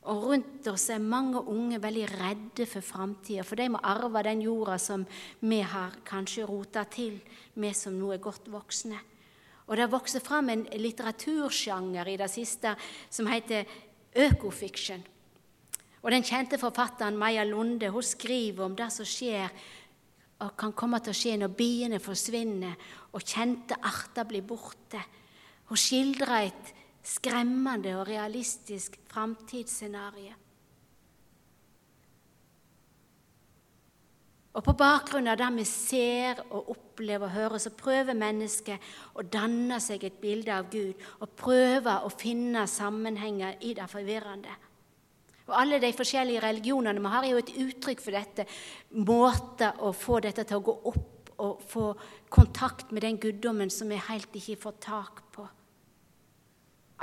Og 0.08 0.24
rundt 0.24 0.68
oss 0.72 0.88
er 0.94 1.04
mange 1.04 1.42
unge 1.52 1.82
veldig 1.84 2.06
redde 2.14 2.68
for 2.70 2.86
framtida, 2.86 3.44
for 3.44 3.60
de 3.60 3.68
må 3.74 3.82
arve 3.84 4.22
den 4.24 4.46
jorda 4.46 4.78
som 4.80 5.04
vi 5.42 5.60
har 5.60 6.00
kanskje 6.08 6.46
rota 6.48 6.86
til, 6.88 7.18
vi 7.60 7.74
som 7.76 7.98
nå 7.98 8.14
er 8.16 8.24
godt 8.24 8.48
voksne. 8.52 9.02
Og 9.68 9.76
det 9.76 9.84
har 9.84 9.92
vokst 9.92 10.22
fram 10.24 10.48
en 10.50 10.64
litteratursjanger 10.80 12.08
i 12.08 12.16
det 12.22 12.30
siste 12.32 12.72
som 13.12 13.28
heter 13.28 13.68
økofiksjon. 14.16 15.04
Og 16.06 16.14
den 16.14 16.24
kjente 16.24 16.60
forfatteren 16.62 17.18
Maja 17.20 17.44
Lunde 17.44 17.90
hun 17.92 18.06
skriver 18.06 18.64
om 18.64 18.78
det 18.80 18.88
som 18.96 19.08
skjer 19.08 19.52
og 20.46 20.54
kan 20.56 20.72
komme 20.78 21.02
til 21.04 21.12
å 21.12 21.18
skje 21.18 21.36
når 21.42 21.56
biene 21.58 22.00
forsvinner 22.00 22.78
og 23.12 23.26
kjente 23.26 23.76
arter 23.76 24.28
blir 24.30 24.46
borte. 24.48 25.02
Hun 25.68 25.80
skildrer 25.82 26.46
et 26.46 26.74
skremmende 27.08 27.96
og 28.00 28.08
realistisk 28.10 29.00
framtidsscenario. 29.12 30.36
Og 34.58 34.64
På 34.66 34.74
bakgrunn 34.74 35.30
av 35.30 35.38
det 35.38 35.48
vi 35.60 35.64
ser 35.70 36.40
og 36.50 36.72
opplever 36.74 37.28
og 37.28 37.36
hører, 37.36 37.62
så 37.62 37.70
prøver 37.78 38.18
mennesket 38.18 38.88
å 39.14 39.22
danne 39.22 39.78
seg 39.84 40.08
et 40.08 40.18
bilde 40.18 40.54
av 40.54 40.72
Gud 40.74 40.98
og 41.22 41.36
prøver 41.38 42.08
å 42.08 42.10
finne 42.10 42.66
sammenhenger 42.66 43.60
i 43.62 43.76
det 43.78 43.86
forvirrende. 43.92 44.56
Og 45.48 45.54
Alle 45.62 45.78
de 45.80 45.94
forskjellige 45.94 46.42
religionene 46.44 47.04
vi 47.04 47.12
har, 47.14 47.24
er 47.24 47.36
jo 47.36 47.44
et 47.44 47.54
uttrykk 47.68 48.02
for 48.02 48.18
dette. 48.18 48.48
Måter 48.98 49.78
å 49.86 49.94
få 49.94 50.20
dette 50.26 50.44
til 50.44 50.58
å 50.58 50.66
gå 50.66 50.76
opp 50.90 51.32
og 51.38 51.62
få 51.62 51.92
kontakt 52.34 52.90
med 52.92 53.06
den 53.06 53.22
guddommen 53.22 53.70
som 53.70 53.94
vi 53.94 54.02
helt 54.10 54.34
ikke 54.36 54.58
får 54.66 54.82
tak 54.82 55.22
på. 55.38 55.46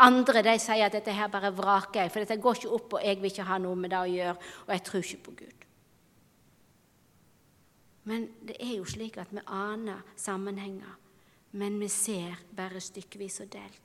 Andre 0.02 0.42
de 0.42 0.56
sier 0.58 0.86
at 0.88 0.94
dette 0.96 1.12
her 1.14 1.30
bare 1.30 1.52
vraker 1.54 2.02
jeg, 2.02 2.10
for 2.10 2.24
dette 2.24 2.40
går 2.42 2.58
ikke 2.58 2.72
opp, 2.74 2.96
og 2.96 3.04
jeg 3.04 3.20
vil 3.20 3.30
ikke 3.30 3.46
ha 3.46 3.60
noe 3.62 3.78
med 3.78 3.92
det 3.94 4.00
å 4.00 4.10
gjøre, 4.10 4.34
og 4.66 4.74
jeg 4.74 4.84
tror 4.88 5.06
ikke 5.06 5.22
på 5.28 5.36
Gud. 5.44 5.64
Men 8.10 8.26
det 8.44 8.58
er 8.60 8.74
jo 8.74 8.88
slik 8.88 9.16
at 9.22 9.30
vi 9.32 9.44
aner 9.46 10.02
sammenhenger, 10.18 10.98
men 11.56 11.78
vi 11.80 11.88
ser 11.88 12.42
bare 12.56 12.82
stykkevis 12.82 13.40
og 13.46 13.52
delt. 13.54 13.80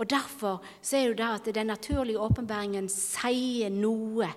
Og 0.00 0.10
Derfor 0.10 0.64
så 0.82 0.96
er 0.96 1.06
jo 1.08 1.16
det 1.16 1.28
at 1.28 1.54
den 1.54 1.70
naturlige 1.70 2.20
åpenbaringen 2.20 2.88
sier 2.90 3.70
noe. 3.70 4.28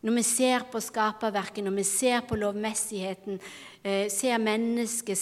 Når 0.00 0.14
vi 0.14 0.22
ser 0.22 0.64
på 0.70 0.80
skaperverket, 0.80 1.64
når 1.66 1.74
vi 1.80 1.84
ser 1.84 2.22
på 2.26 2.38
lovmessigheten, 2.38 3.40
eh, 3.82 4.08
ser 4.10 4.38
mennesket, 4.38 5.18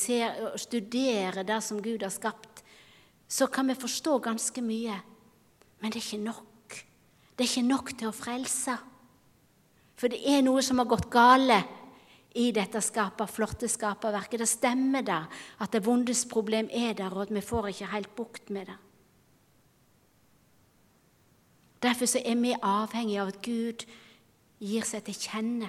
studerer 0.60 1.42
det 1.42 1.62
som 1.62 1.82
Gud 1.82 2.02
har 2.02 2.12
skapt, 2.12 2.55
så 3.28 3.48
kan 3.50 3.68
vi 3.68 3.78
forstå 3.78 4.18
ganske 4.24 4.62
mye. 4.62 4.96
Men 5.80 5.92
det 5.92 6.00
er 6.00 6.06
ikke 6.06 6.24
nok. 6.24 6.76
Det 7.36 7.44
er 7.44 7.50
ikke 7.50 7.68
nok 7.68 7.92
til 7.98 8.08
å 8.10 8.14
frelse. 8.16 8.76
For 9.96 10.12
det 10.12 10.20
er 10.28 10.44
noe 10.44 10.62
som 10.64 10.80
har 10.80 10.88
gått 10.88 11.10
gale 11.12 11.58
i 12.36 12.50
dette 12.52 12.80
skaper, 12.84 13.28
flotte 13.30 13.68
skaperverket. 13.68 14.40
Det 14.42 14.48
stemmer 14.48 15.04
da 15.04 15.22
at 15.64 15.72
det 15.72 15.84
vondes 15.84 16.26
problem 16.28 16.68
er 16.70 16.96
der, 16.96 17.12
og 17.12 17.26
at 17.26 17.32
vi 17.34 17.44
får 17.44 17.70
ikke 17.72 17.92
helt 17.94 18.12
bukt 18.16 18.52
med 18.52 18.68
det. 18.70 18.76
Derfor 21.86 22.08
er 22.18 22.36
vi 22.40 22.54
avhengige 22.56 23.22
av 23.22 23.32
at 23.32 23.42
Gud 23.44 23.84
gir 24.58 24.86
seg 24.88 25.04
til 25.04 25.18
kjenne 25.20 25.68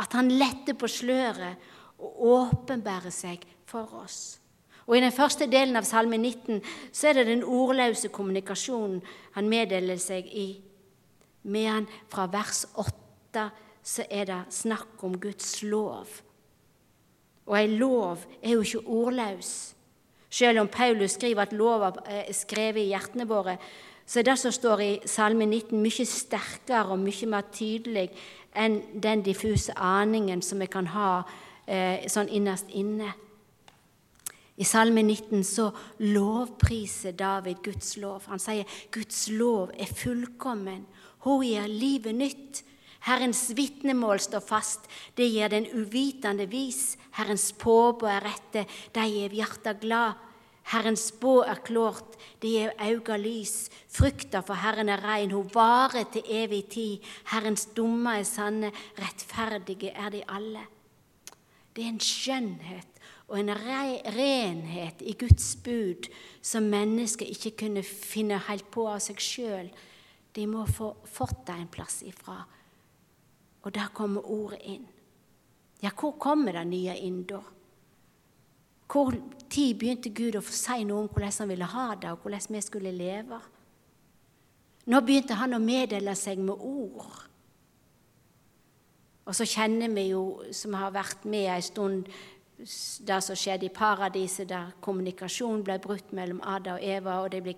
At 0.00 0.14
han 0.16 0.30
letter 0.32 0.74
på 0.74 0.88
sløret 0.90 1.60
og 2.02 2.24
åpenbærer 2.26 3.12
seg 3.14 3.44
for 3.68 3.92
oss. 4.00 4.40
Og 4.86 4.96
I 4.96 5.00
den 5.00 5.12
første 5.12 5.48
delen 5.48 5.76
av 5.80 5.86
Salme 5.88 6.18
19 6.18 6.60
så 6.92 7.08
er 7.08 7.18
det 7.18 7.28
den 7.30 7.44
ordløse 7.44 8.10
kommunikasjonen 8.12 9.00
han 9.36 9.48
meddeler 9.48 10.00
seg 10.00 10.28
i. 10.28 10.48
Men 11.44 11.88
fra 12.12 12.26
vers 12.32 12.64
8 12.76 13.48
så 13.84 14.04
er 14.10 14.28
det 14.28 14.42
snakk 14.52 15.02
om 15.04 15.16
Guds 15.20 15.62
lov. 15.62 16.08
Og 17.46 17.56
ei 17.58 17.68
lov 17.68 18.24
er 18.42 18.54
jo 18.56 18.64
ikke 18.64 18.86
ordløs. 18.88 19.74
Selv 20.30 20.60
om 20.60 20.68
Paulus 20.68 21.14
skriver 21.14 21.42
at 21.42 21.52
lova 21.52 21.92
er 22.10 22.32
skrevet 22.34 22.82
i 22.82 22.90
hjertene 22.90 23.26
våre, 23.28 23.56
så 24.06 24.20
er 24.20 24.28
det 24.28 24.38
som 24.40 24.52
står 24.52 24.80
i 24.82 24.92
Salme 25.08 25.46
19, 25.46 25.78
mye 25.80 26.06
sterkere 26.08 26.92
og 26.92 27.00
mye 27.00 27.28
mer 27.30 27.44
tydelig 27.52 28.08
enn 28.56 28.80
den 29.02 29.22
diffuse 29.24 29.72
aningen 29.76 30.42
som 30.42 30.60
vi 30.60 30.68
kan 30.70 30.90
ha 30.92 31.22
eh, 31.66 32.04
sånn 32.10 32.28
innerst 32.28 32.72
inne. 32.76 33.12
I 34.54 34.64
Salme 34.64 35.02
19 35.02 35.42
så 35.42 35.70
lovpriser 35.98 37.16
David 37.18 37.62
Guds 37.64 37.96
lov. 37.98 38.28
Han 38.30 38.42
sier 38.42 38.68
Guds 38.94 39.26
lov 39.34 39.72
er 39.74 39.90
fullkommen. 39.90 40.84
Hun 41.26 41.42
gir 41.42 41.66
livet 41.70 42.14
nytt. 42.14 42.62
Herrens 43.04 43.50
vitnemål 43.52 44.22
står 44.22 44.40
fast, 44.40 44.86
det 45.18 45.26
gir 45.28 45.50
den 45.52 45.66
uvitende 45.74 46.46
vis. 46.48 46.94
Herrens 47.18 47.50
påbud 47.60 48.08
er 48.08 48.24
rette, 48.24 48.62
de 48.94 49.04
gir 49.10 49.34
hjertet 49.42 49.82
glad. 49.82 50.22
Herrens 50.72 51.10
spå 51.10 51.42
er 51.44 51.60
klart, 51.66 52.14
det 52.40 52.54
gir 52.54 52.72
auga 52.80 53.18
lys. 53.20 53.68
Frykta 53.92 54.40
for 54.46 54.56
Herren 54.56 54.88
er 54.88 55.02
rein, 55.04 55.34
hun 55.34 55.50
varer 55.52 56.06
til 56.14 56.24
evig 56.32 56.62
tid. 56.72 57.04
Herrens 57.34 57.66
dommer 57.76 58.22
er 58.22 58.28
sanne, 58.28 58.72
rettferdige 58.96 59.92
er 59.92 60.14
de 60.14 60.24
alle. 60.24 60.64
Det 61.74 61.84
er 61.84 61.92
en 61.92 62.00
skjønnhet 62.00 62.93
og 63.28 63.38
en 63.38 63.54
renhet 63.54 65.00
i 65.00 65.14
Guds 65.18 65.54
bud 65.64 66.10
som 66.44 66.66
mennesker 66.68 67.28
ikke 67.30 67.54
kunne 67.64 67.84
finne 67.86 68.40
helt 68.48 68.68
på 68.74 68.84
av 68.90 69.00
seg 69.04 69.22
sjøl. 69.22 69.70
De 70.34 70.44
må 70.50 70.66
få 70.68 70.90
fått 71.08 71.46
det 71.48 71.56
en 71.56 71.70
plass 71.72 72.02
ifra. 72.04 72.42
Og 73.64 73.72
der 73.72 73.92
kommer 73.96 74.26
ordet 74.28 74.60
inn. 74.68 74.84
Ja, 75.80 75.90
hvor 75.96 76.18
kommer 76.20 76.52
det 76.52 76.66
nye 76.68 76.96
inn 77.00 77.22
da? 77.28 77.40
Hvor 78.88 79.16
tid 79.50 79.78
begynte 79.80 80.12
Gud 80.14 80.36
å 80.36 80.42
si 80.44 80.84
noe 80.84 81.04
om 81.04 81.08
hvordan 81.10 81.32
han 81.38 81.50
ville 81.50 81.68
ha 81.72 81.86
det, 81.96 82.12
og 82.12 82.24
hvordan 82.24 82.56
vi 82.56 82.62
skulle 82.62 82.92
leve? 82.94 83.40
Nå 84.84 85.00
begynte 85.00 85.38
han 85.40 85.56
å 85.56 85.62
meddele 85.62 86.12
seg 86.18 86.42
med 86.44 86.60
ord. 86.60 87.08
Og 89.24 89.32
så 89.36 89.46
kjenner 89.48 89.92
vi 89.96 90.10
jo, 90.10 90.24
som 90.52 90.76
har 90.76 90.92
vært 90.92 91.24
med 91.24 91.48
en 91.48 91.64
stund, 91.64 92.10
det 92.58 93.20
som 93.22 93.36
skjedde 93.36 93.66
i 93.66 93.74
paradiset, 93.74 94.48
der 94.48 94.72
kommunikasjonen 94.80 95.64
ble 95.66 95.78
brutt 95.82 96.12
mellom 96.14 96.40
Ada 96.46 96.76
og 96.76 96.84
Eva, 96.86 97.20
og 97.24 97.32
de 97.32 97.42
ble 97.42 97.56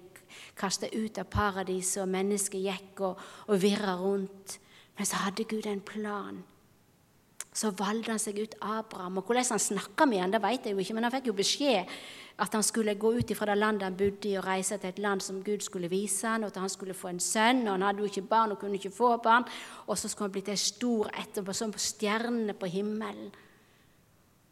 kastet 0.57 0.95
ut 0.97 1.19
av 1.21 1.29
paradiset, 1.31 2.03
og 2.03 2.13
mennesket 2.13 2.65
gikk 2.65 3.03
og, 3.05 3.25
og 3.47 3.63
virra 3.63 3.97
rundt. 4.01 4.59
Men 4.97 5.09
så 5.09 5.21
hadde 5.27 5.45
Gud 5.45 5.67
en 5.69 5.85
plan. 5.85 6.45
Så 7.57 7.71
valgte 7.77 8.13
han 8.13 8.21
seg 8.21 8.39
ut 8.41 8.55
Abraham. 8.61 9.19
Og 9.21 9.29
hvordan 9.29 9.45
han 9.51 9.63
snakka 9.63 10.05
med 10.09 10.21
han, 10.21 10.33
det 10.33 10.43
vet 10.45 10.67
jeg 10.67 10.77
jo 10.77 10.83
ikke, 10.83 10.97
men 10.97 11.07
han 11.07 11.15
fikk 11.15 11.31
jo 11.31 11.37
beskjed 11.37 11.93
at 12.37 12.53
han 12.53 12.65
skulle 12.65 12.99
gå 13.01 13.15
ut 13.17 13.31
fra 13.37 13.49
det 13.49 13.57
landet 13.57 13.87
han 13.87 13.97
bodde 13.97 14.29
i, 14.29 14.35
og 14.37 14.45
reise 14.45 14.77
til 14.77 14.91
et 14.91 14.99
land 15.01 15.23
som 15.25 15.39
Gud 15.45 15.65
skulle 15.65 15.89
vise 15.89 16.29
han, 16.29 16.45
og 16.45 16.53
at 16.53 16.61
han 16.61 16.73
skulle 16.73 16.97
få 16.97 17.09
en 17.09 17.21
sønn. 17.21 17.65
og 17.65 17.73
Han 17.73 17.87
hadde 17.87 18.05
jo 18.05 18.11
ikke 18.11 18.29
barn 18.29 18.53
og 18.53 18.61
kunne 18.61 18.77
ikke 18.77 18.93
få 18.93 19.17
barn. 19.17 19.45
Og 19.87 19.97
så 19.99 20.09
skulle 20.09 20.29
han 20.29 20.37
blitt 20.37 20.53
en 20.53 20.61
stor 20.61 21.09
etterpå, 21.17 21.53
som 21.57 21.73
stjernene 21.73 22.53
på 22.53 22.69
himmelen. 22.69 23.33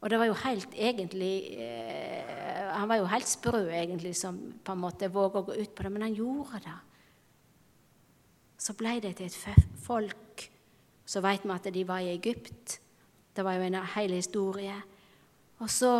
Og 0.05 0.11
det 0.13 0.19
var 0.21 0.29
jo 0.29 0.37
helt 0.45 0.75
egentlig 0.77 1.57
eh, 1.57 2.73
Han 2.77 2.89
var 2.91 2.99
jo 3.01 3.07
helt 3.09 3.29
sprø, 3.29 3.63
egentlig, 3.73 4.13
som 4.19 4.37
på 4.65 4.73
en 4.75 4.83
måte 4.83 5.09
våga 5.09 5.41
å 5.41 5.47
gå 5.47 5.55
ut 5.57 5.71
på 5.73 5.87
det, 5.87 5.93
men 5.95 6.03
han 6.05 6.17
gjorde 6.19 6.59
det. 6.65 6.75
Så 8.61 8.75
ble 8.77 8.99
det 9.01 9.15
til 9.17 9.31
et 9.31 9.71
folk. 9.81 10.45
Så 11.07 11.23
vet 11.25 11.47
vi 11.47 11.55
at 11.55 11.69
de 11.73 11.85
var 11.89 12.03
i 12.03 12.11
Egypt. 12.13 12.81
Det 13.33 13.45
var 13.47 13.57
jo 13.57 13.65
en 13.65 13.79
hel 13.95 14.13
historie. 14.13 14.75
Og 15.63 15.71
så 15.71 15.93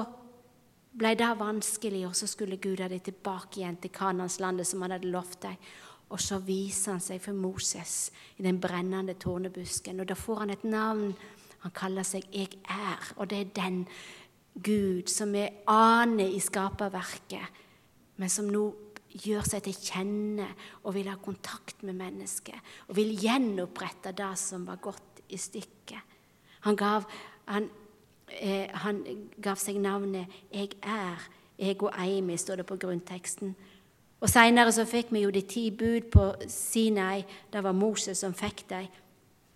ble 0.95 1.15
det 1.17 1.31
vanskelig, 1.39 2.05
og 2.09 2.17
så 2.19 2.29
skulle 2.29 2.61
Gud 2.61 2.83
ha 2.83 2.91
dem 2.91 3.01
tilbake 3.01 3.63
igjen 3.63 3.79
til 3.81 3.95
Kananslandet 3.95 4.69
som 4.69 4.85
han 4.85 4.97
hadde 4.97 5.13
lovt 5.15 5.41
dem. 5.47 5.57
Og 6.13 6.21
så 6.21 6.39
viser 6.45 6.99
han 6.99 7.03
seg 7.03 7.23
for 7.25 7.39
Moses 7.39 8.13
i 8.37 8.45
den 8.45 8.61
brennende 8.61 9.17
tornebusken. 9.19 10.03
Og 10.03 10.11
da 10.11 10.19
får 10.19 10.45
han 10.45 10.53
et 10.53 10.67
navn 10.69 11.15
han 11.65 11.73
kaller 11.73 12.05
seg 12.05 12.25
'Jeg 12.33 12.49
er', 12.69 13.13
og 13.17 13.31
det 13.31 13.41
er 13.41 13.63
den 13.63 13.89
Gud 14.63 15.09
som 15.09 15.33
vi 15.33 15.49
aner 15.67 16.27
i 16.27 16.39
skaperverket, 16.39 17.47
men 18.17 18.29
som 18.29 18.45
nå 18.45 18.75
gjør 19.09 19.47
seg 19.49 19.63
til 19.63 19.73
kjenne 19.73 20.47
og 20.83 20.95
vil 20.95 21.09
ha 21.09 21.17
kontakt 21.17 21.83
med 21.83 21.95
mennesket 21.95 22.55
og 22.89 22.97
vil 22.97 23.17
gjenopprette 23.17 24.13
det 24.13 24.39
som 24.39 24.67
var 24.67 24.77
gått 24.77 25.23
i 25.29 25.37
stykket. 25.37 26.03
Han 26.61 26.77
gav, 26.77 27.05
han, 27.47 27.71
eh, 28.29 28.69
han 28.75 29.31
gav 29.41 29.57
seg 29.57 29.81
navnet 29.81 30.27
'Jeg 30.53 30.69
er'. 30.83 31.31
Ego 31.59 31.89
Eimi, 31.89 32.37
står 32.37 32.57
det 32.57 32.67
på 32.67 32.77
grunnteksten. 32.77 33.55
Og 34.21 34.29
Seinere 34.29 34.87
fikk 34.87 35.13
vi 35.13 35.21
jo 35.21 35.31
de 35.31 35.41
ti 35.41 35.71
bud 35.71 36.11
på 36.11 36.35
Sinai. 36.49 37.23
Det 37.53 37.63
var 37.63 37.73
Moses 37.73 38.19
som 38.19 38.35
fikk 38.35 38.69
dem. 38.69 38.87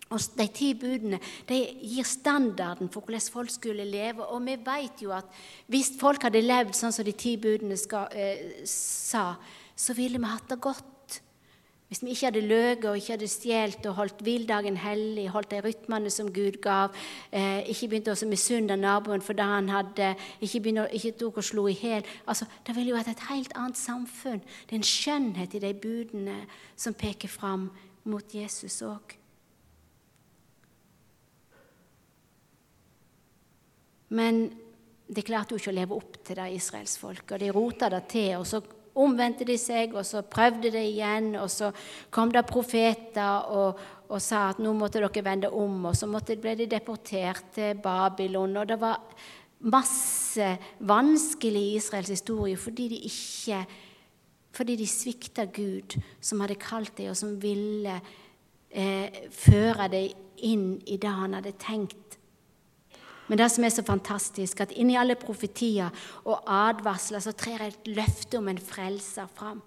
Og 0.09 0.21
De 0.37 0.47
ti 0.49 0.73
budene 0.73 1.19
de 1.49 1.57
gir 1.85 2.07
standarden 2.07 2.89
for 2.89 3.05
hvordan 3.05 3.21
folk 3.31 3.49
skulle 3.53 3.85
leve. 3.85 4.25
Og 4.25 4.41
vi 4.45 4.55
vet 4.65 5.03
jo 5.03 5.11
at 5.13 5.25
hvis 5.67 5.91
folk 5.99 6.25
hadde 6.25 6.41
levd 6.41 6.73
sånn 6.73 6.95
som 6.95 7.05
de 7.05 7.13
ti 7.13 7.35
budene 7.37 7.77
skal, 7.77 8.07
eh, 8.11 8.65
sa, 8.65 9.35
så 9.75 9.93
ville 9.93 10.17
vi 10.17 10.25
hatt 10.25 10.49
det 10.49 10.61
godt. 10.61 11.21
Hvis 11.89 12.03
vi 12.03 12.13
ikke 12.13 12.25
hadde 12.27 12.41
løyet 12.45 12.85
og 12.85 12.97
ikke 12.97 13.15
hadde 13.15 13.27
stjålet 13.27 13.85
og 13.89 13.95
holdt 13.97 14.19
hviledagen 14.21 14.77
hellig, 14.77 15.29
holdt 15.33 15.49
de 15.51 15.61
rytmene 15.65 16.09
som 16.13 16.27
Gud 16.33 16.59
gav, 16.61 16.93
eh, 17.31 17.65
ikke 17.65 17.89
begynte 17.89 18.13
å 18.13 18.29
misunne 18.29 18.77
naboen 18.77 19.21
for 19.25 19.33
det 19.33 19.45
han 19.45 19.69
hadde, 19.69 20.15
ikke, 20.41 20.61
begynte, 20.61 20.85
ikke 20.93 21.17
tok 21.17 21.37
og 21.41 21.43
slo 21.43 21.67
i 21.67 21.73
hjel 21.73 22.05
altså, 22.27 22.45
Det 22.65 22.75
ville 22.75 22.91
jo 22.91 22.97
vært 22.97 23.15
et 23.15 23.27
helt 23.29 23.53
annet 23.55 23.77
samfunn. 23.77 24.41
Det 24.65 24.75
er 24.77 24.81
en 24.81 24.83
skjønnhet 24.83 25.55
i 25.55 25.63
de 25.65 25.73
budene 25.73 26.45
som 26.75 26.93
peker 26.93 27.27
fram 27.27 27.71
mot 28.05 28.35
Jesus 28.35 28.81
òg. 28.85 29.18
Men 34.15 34.47
de 35.09 35.23
klarte 35.25 35.55
jo 35.55 35.61
ikke 35.61 35.71
å 35.71 35.79
leve 35.79 35.97
opp 35.97 36.19
til 36.25 36.37
det 36.37 36.49
israelsfolket. 36.57 37.39
De 37.41 37.53
rota 37.53 37.89
det 37.89 38.03
til, 38.11 38.35
og 38.37 38.45
så 38.47 38.61
omvendte 38.99 39.45
de 39.47 39.55
seg, 39.59 39.95
og 39.95 40.05
så 40.05 40.23
prøvde 40.27 40.71
de 40.73 40.83
igjen. 40.91 41.33
Og 41.39 41.49
så 41.53 41.71
kom 42.13 42.33
det 42.33 42.45
profeter 42.49 43.49
og, 43.55 43.81
og 44.09 44.23
sa 44.23 44.49
at 44.51 44.61
nå 44.61 44.73
måtte 44.77 45.01
dere 45.01 45.25
vende 45.25 45.51
om, 45.53 45.89
og 45.89 45.97
så 45.97 46.09
ble 46.09 46.55
de 46.59 46.69
deportert 46.69 47.53
til 47.55 47.77
Babylon. 47.81 48.57
Og 48.61 48.69
det 48.69 48.79
var 48.81 49.01
masse 49.59 50.53
vanskelig 50.87 51.61
i 51.61 51.75
Israels 51.75 52.11
historie 52.13 52.55
fordi 52.57 52.87
de 52.93 52.99
ikke 53.09 53.63
fordi 54.55 54.75
de 54.79 54.85
svikta 54.89 55.45
Gud, 55.53 55.93
som 56.19 56.41
hadde 56.41 56.55
kalt 56.59 56.95
dem, 56.97 57.11
og 57.11 57.17
som 57.17 57.35
ville 57.39 57.99
eh, 58.71 59.27
føre 59.29 59.85
dem 59.93 60.25
inn 60.47 60.65
i 60.89 60.97
det 60.97 61.11
han 61.13 61.35
hadde 61.37 61.53
tenkt 61.61 62.08
men 63.29 63.37
det 63.37 63.49
som 63.53 63.63
er 63.63 63.73
så 63.73 63.85
fantastisk, 63.85 64.61
at 64.61 64.73
inni 64.73 64.97
alle 64.97 65.15
profetier 65.19 65.93
og 66.25 66.47
advarsler 66.49 67.21
så 67.21 67.35
trer 67.37 67.67
et 67.67 67.89
løfte 67.93 68.39
om 68.41 68.49
en 68.49 68.61
frelser 68.61 69.29
fram. 69.37 69.61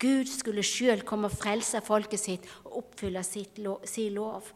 Gud 0.00 0.30
skulle 0.30 0.64
sjøl 0.64 1.02
komme 1.04 1.28
og 1.28 1.36
frelse 1.36 1.82
folket 1.84 2.22
sitt 2.22 2.46
og 2.64 2.84
oppfylle 2.84 3.22
sitt 3.26 3.58
lov, 3.60 3.82
sin 3.84 4.14
lov. 4.14 4.46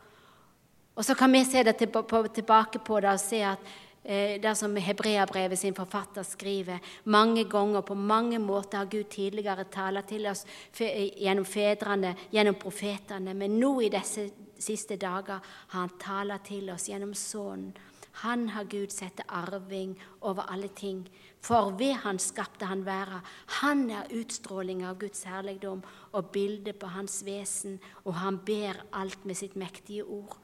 Og 0.95 1.05
så 1.05 1.17
kan 1.19 1.33
vi 1.35 1.43
se 1.45 1.65
det 1.67 1.75
tilbake 1.77 2.79
på 2.79 3.01
det 3.03 3.11
og 3.11 3.21
se 3.21 3.41
at 3.45 3.67
eh, 4.05 4.39
det 4.41 4.55
som 4.57 4.77
Hebreabrevet 4.77 5.59
sin 5.59 5.75
forfatter 5.75 6.23
skriver 6.23 6.79
Mange 7.05 7.45
ganger, 7.51 7.83
på 7.83 7.95
mange 7.95 8.39
måter, 8.39 8.79
har 8.79 8.87
Gud 8.87 9.11
tidligere 9.11 9.65
talt 9.65 10.07
til 10.09 10.31
oss 10.31 10.47
gjennom 10.79 11.45
fedrene, 11.45 12.15
gjennom 12.31 12.55
profetene, 12.55 13.35
men 13.35 13.59
nå 13.59 13.81
i 13.83 13.91
disse 13.93 14.31
siste 14.59 14.97
dager 14.97 15.43
har 15.43 15.81
Han 15.81 15.99
talt 15.99 16.47
til 16.47 16.71
oss 16.71 16.89
gjennom 16.89 17.15
Sønnen 17.15 17.75
han 18.23 18.49
har 18.55 18.65
Gud 18.71 18.93
sett 18.93 19.17
til 19.19 19.27
arving 19.29 19.97
over 20.21 20.47
alle 20.53 20.69
ting. 20.69 21.03
For 21.43 21.75
ved 21.79 21.93
han 22.05 22.19
skapte 22.19 22.69
han 22.71 22.85
verden. 22.87 23.25
Han 23.61 23.91
er 23.91 24.13
utstråling 24.15 24.85
av 24.87 24.99
Guds 25.01 25.25
herligdom 25.27 25.83
og 26.13 26.31
bildet 26.33 26.79
på 26.79 26.93
hans 26.95 27.23
vesen, 27.27 27.81
og 28.05 28.15
han 28.15 28.39
ber 28.39 28.85
alt 28.93 29.27
med 29.27 29.37
sitt 29.37 29.57
mektige 29.57 30.05
ord. 30.05 30.39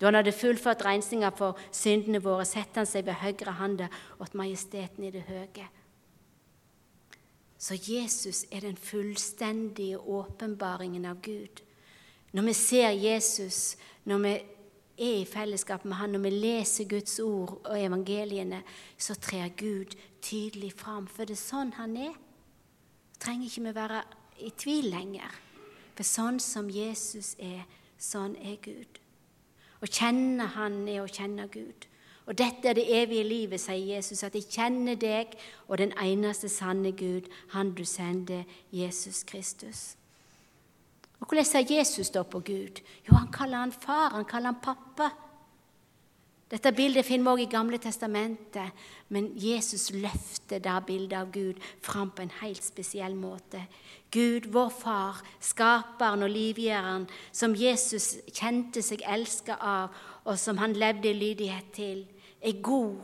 Da 0.00 0.10
han 0.10 0.18
hadde 0.18 0.34
fullført 0.34 0.82
rensinga 0.82 1.30
for 1.38 1.58
syndene 1.70 2.18
våre, 2.24 2.44
setter 2.44 2.82
han 2.82 2.90
seg 2.90 3.06
ved 3.06 3.20
høyre 3.22 3.54
handa 3.60 3.86
åt 4.18 4.34
majesteten 4.34 5.06
i 5.06 5.12
det 5.14 5.22
høye. 5.28 5.68
Så 7.62 7.78
Jesus 7.78 8.42
er 8.50 8.66
den 8.66 8.76
fullstendige 8.76 10.00
åpenbaringen 10.00 11.04
av 11.06 11.20
Gud. 11.22 11.62
Når 12.32 12.48
vi 12.48 12.52
ser 12.52 12.90
Jesus, 12.90 13.76
når 14.04 14.18
vi 14.18 14.32
er 15.02 15.20
i 15.20 15.28
fellesskap 15.28 15.84
med 15.84 15.96
Han, 15.98 16.14
når 16.14 16.18
vi 16.18 16.30
leser 16.30 16.88
Guds 16.88 17.18
ord 17.20 17.60
og 17.64 17.76
evangeliene, 17.80 18.62
så 18.98 19.14
trer 19.14 19.48
Gud 19.58 19.96
tydelig 20.22 20.72
fram. 20.72 21.06
For 21.06 21.24
det 21.24 21.36
er 21.36 21.42
sånn 21.42 21.72
Han 21.78 21.96
er. 21.96 22.14
trenger 23.20 23.46
ikke 23.46 23.62
vi 23.62 23.74
være 23.74 24.02
i 24.40 24.50
tvil 24.50 24.90
lenger. 24.90 25.30
For 25.94 26.02
sånn 26.02 26.40
som 26.40 26.70
Jesus 26.70 27.36
er, 27.38 27.66
sånn 27.98 28.36
er 28.36 28.56
Gud. 28.62 28.98
Å 29.82 29.86
kjenne 29.86 30.46
Han 30.56 30.88
er 30.88 31.02
å 31.02 31.10
kjenne 31.10 31.48
Gud. 31.48 31.86
Og 32.26 32.38
dette 32.38 32.68
er 32.68 32.74
det 32.78 32.86
evige 33.02 33.24
livet, 33.26 33.60
sier 33.60 33.96
Jesus, 33.96 34.22
at 34.22 34.34
jeg 34.34 34.46
kjenner 34.50 34.94
deg 34.94 35.34
og 35.66 35.78
den 35.78 35.92
eneste 35.98 36.48
sanne 36.48 36.92
Gud, 36.92 37.26
Han 37.48 37.74
du 37.74 37.84
sender, 37.84 38.44
Jesus 38.70 39.24
Kristus. 39.24 39.96
Og 41.22 41.28
Hvordan 41.28 41.44
ser 41.44 41.66
Jesus 41.70 42.10
da 42.10 42.22
på 42.22 42.40
Gud? 42.40 42.80
Jo, 43.06 43.14
han 43.14 43.28
kaller 43.32 43.62
han 43.62 43.72
far, 43.72 44.10
han 44.10 44.24
kaller 44.24 44.50
han 44.50 44.62
pappa. 44.62 45.10
Dette 46.50 46.72
bildet 46.76 47.06
finner 47.06 47.36
vi 47.36 47.44
også 47.44 47.46
i 47.46 47.52
Gamle 47.52 47.78
testamentet, 47.78 48.80
men 49.08 49.30
Jesus 49.40 49.92
løfter 49.94 50.58
da 50.60 50.80
bildet 50.84 51.14
av 51.16 51.30
Gud 51.32 51.60
fram 51.80 52.10
på 52.10 52.26
en 52.26 52.34
helt 52.42 52.64
spesiell 52.64 53.14
måte. 53.14 53.62
Gud, 54.10 54.50
vår 54.52 54.68
far, 54.68 55.22
skaperen 55.40 56.26
og 56.26 56.34
livgjøreren, 56.34 57.06
som 57.32 57.54
Jesus 57.56 58.16
kjente 58.34 58.82
seg 58.82 59.06
elska 59.06 59.56
av, 59.56 59.94
og 60.26 60.36
som 60.38 60.58
han 60.58 60.74
levde 60.74 61.08
i 61.08 61.16
lydighet 61.16 61.70
til, 61.72 62.02
er 62.42 62.60
god. 62.60 62.98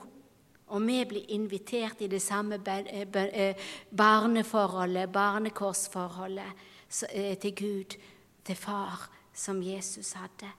Og 0.69 0.83
vi 0.85 0.99
blir 1.09 1.31
invitert 1.33 2.03
i 2.03 2.11
det 2.11 2.21
samme 2.21 2.59
eh, 2.67 3.71
barneforholdet, 3.97 5.09
barnekorsforholdet 5.13 6.67
til 6.89 7.55
Gud, 7.55 7.99
til 8.45 8.57
far, 8.57 9.11
som 9.35 9.63
Jesus 9.63 10.13
hadde. 10.13 10.51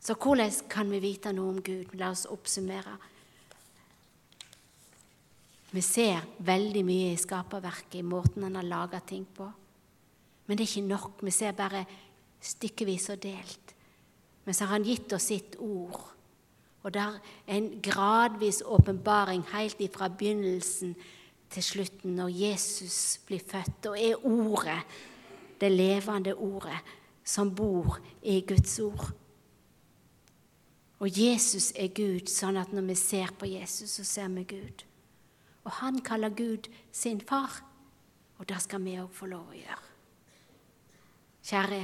Så 0.00 0.14
hvordan 0.14 0.52
kan 0.70 0.90
vi 0.90 1.00
vite 1.02 1.32
noe 1.34 1.56
om 1.56 1.62
Gud? 1.62 1.96
La 1.98 2.12
oss 2.14 2.28
oppsummere. 2.30 2.92
Vi 5.72 5.82
ser 5.82 6.22
veldig 6.46 6.84
mye 6.86 7.08
i 7.12 7.18
skaperverket, 7.18 7.98
i 7.98 8.06
måten 8.06 8.46
han 8.46 8.54
har 8.54 8.68
laga 8.68 9.00
ting 9.02 9.24
på. 9.26 9.48
Men 10.46 10.58
det 10.58 10.62
er 10.62 10.70
ikke 10.70 10.88
nok. 10.92 11.24
Vi 11.26 11.34
ser 11.34 11.56
bare 11.58 11.82
stykkevis 12.40 13.08
og 13.16 13.22
delt. 13.22 13.74
Men 14.44 14.54
så 14.54 14.64
har 14.64 14.76
han 14.76 14.86
gitt 14.86 15.12
oss 15.16 15.26
sitt 15.32 15.56
ord. 15.58 16.04
Og 16.86 16.94
der 16.94 17.18
er 17.18 17.56
en 17.58 17.80
gradvis 17.82 18.62
åpenbaring 18.62 19.42
helt 19.50 19.80
ifra 19.82 20.06
begynnelsen 20.08 20.94
til 21.50 21.62
slutten, 21.62 22.16
når 22.16 22.32
Jesus 22.32 23.20
blir 23.26 23.40
født 23.40 23.90
og 23.90 24.00
er 24.00 24.26
Ordet, 24.26 24.80
det 25.60 25.70
levende 25.72 26.34
Ordet, 26.34 26.78
som 27.24 27.54
bor 27.54 27.98
i 28.22 28.40
Guds 28.46 28.78
ord. 28.80 29.12
Og 30.98 31.08
Jesus 31.12 31.72
er 31.76 31.92
Gud, 31.92 32.30
sånn 32.30 32.56
at 32.56 32.72
når 32.72 32.86
vi 32.90 32.96
ser 32.96 33.32
på 33.36 33.48
Jesus, 33.50 33.98
så 33.98 34.04
ser 34.04 34.30
vi 34.32 34.46
Gud. 34.48 34.84
Og 35.66 35.74
han 35.82 36.00
kaller 36.00 36.32
Gud 36.32 36.70
sin 36.92 37.20
far, 37.20 37.58
og 38.38 38.48
det 38.48 38.60
skal 38.62 38.84
vi 38.84 38.96
òg 39.00 39.12
få 39.12 39.28
lov 39.28 39.50
å 39.52 39.58
gjøre. 39.58 39.84
Kjære 41.46 41.80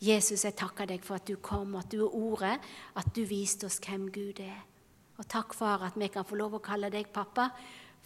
Jesus, 0.00 0.44
jeg 0.44 0.54
takker 0.54 0.86
deg 0.86 1.02
for 1.02 1.18
at 1.18 1.26
du 1.26 1.34
kom, 1.42 1.74
at 1.76 1.90
du 1.90 2.04
er 2.04 2.14
Ordet, 2.14 2.56
at 2.94 3.08
du 3.16 3.24
viste 3.26 3.66
oss 3.66 3.80
hvem 3.82 4.06
Gud 4.14 4.38
er. 4.44 4.60
Og 5.18 5.26
takk, 5.26 5.56
far, 5.58 5.82
at 5.82 5.96
vi 5.98 6.06
kan 6.14 6.26
få 6.26 6.38
lov 6.38 6.54
å 6.54 6.62
kalle 6.62 6.90
deg 6.94 7.10
pappa, 7.10 7.48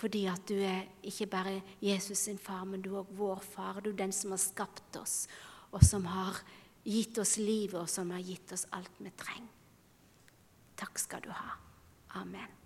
fordi 0.01 0.25
at 0.31 0.47
du 0.49 0.57
er 0.59 0.89
ikke 1.07 1.29
bare 1.31 1.59
Jesus 1.83 2.25
sin 2.27 2.39
far, 2.39 2.65
men 2.65 2.83
du 2.83 2.95
er 2.95 3.03
også 3.03 3.19
vår 3.19 3.45
far. 3.45 3.81
Du 3.81 3.91
er 3.93 4.01
den 4.01 4.13
som 4.13 4.35
har 4.35 4.43
skapt 4.43 4.97
oss, 4.99 5.27
og 5.71 5.85
som 5.87 6.09
har 6.11 6.41
gitt 6.85 7.19
oss 7.23 7.37
livet, 7.39 7.79
og 7.81 7.91
som 7.91 8.11
har 8.11 8.25
gitt 8.27 8.53
oss 8.57 8.67
alt 8.75 8.99
vi 8.99 9.13
trenger. 9.17 9.53
Takk 10.83 10.99
skal 10.99 11.23
du 11.23 11.31
ha. 11.31 11.55
Amen. 12.19 12.62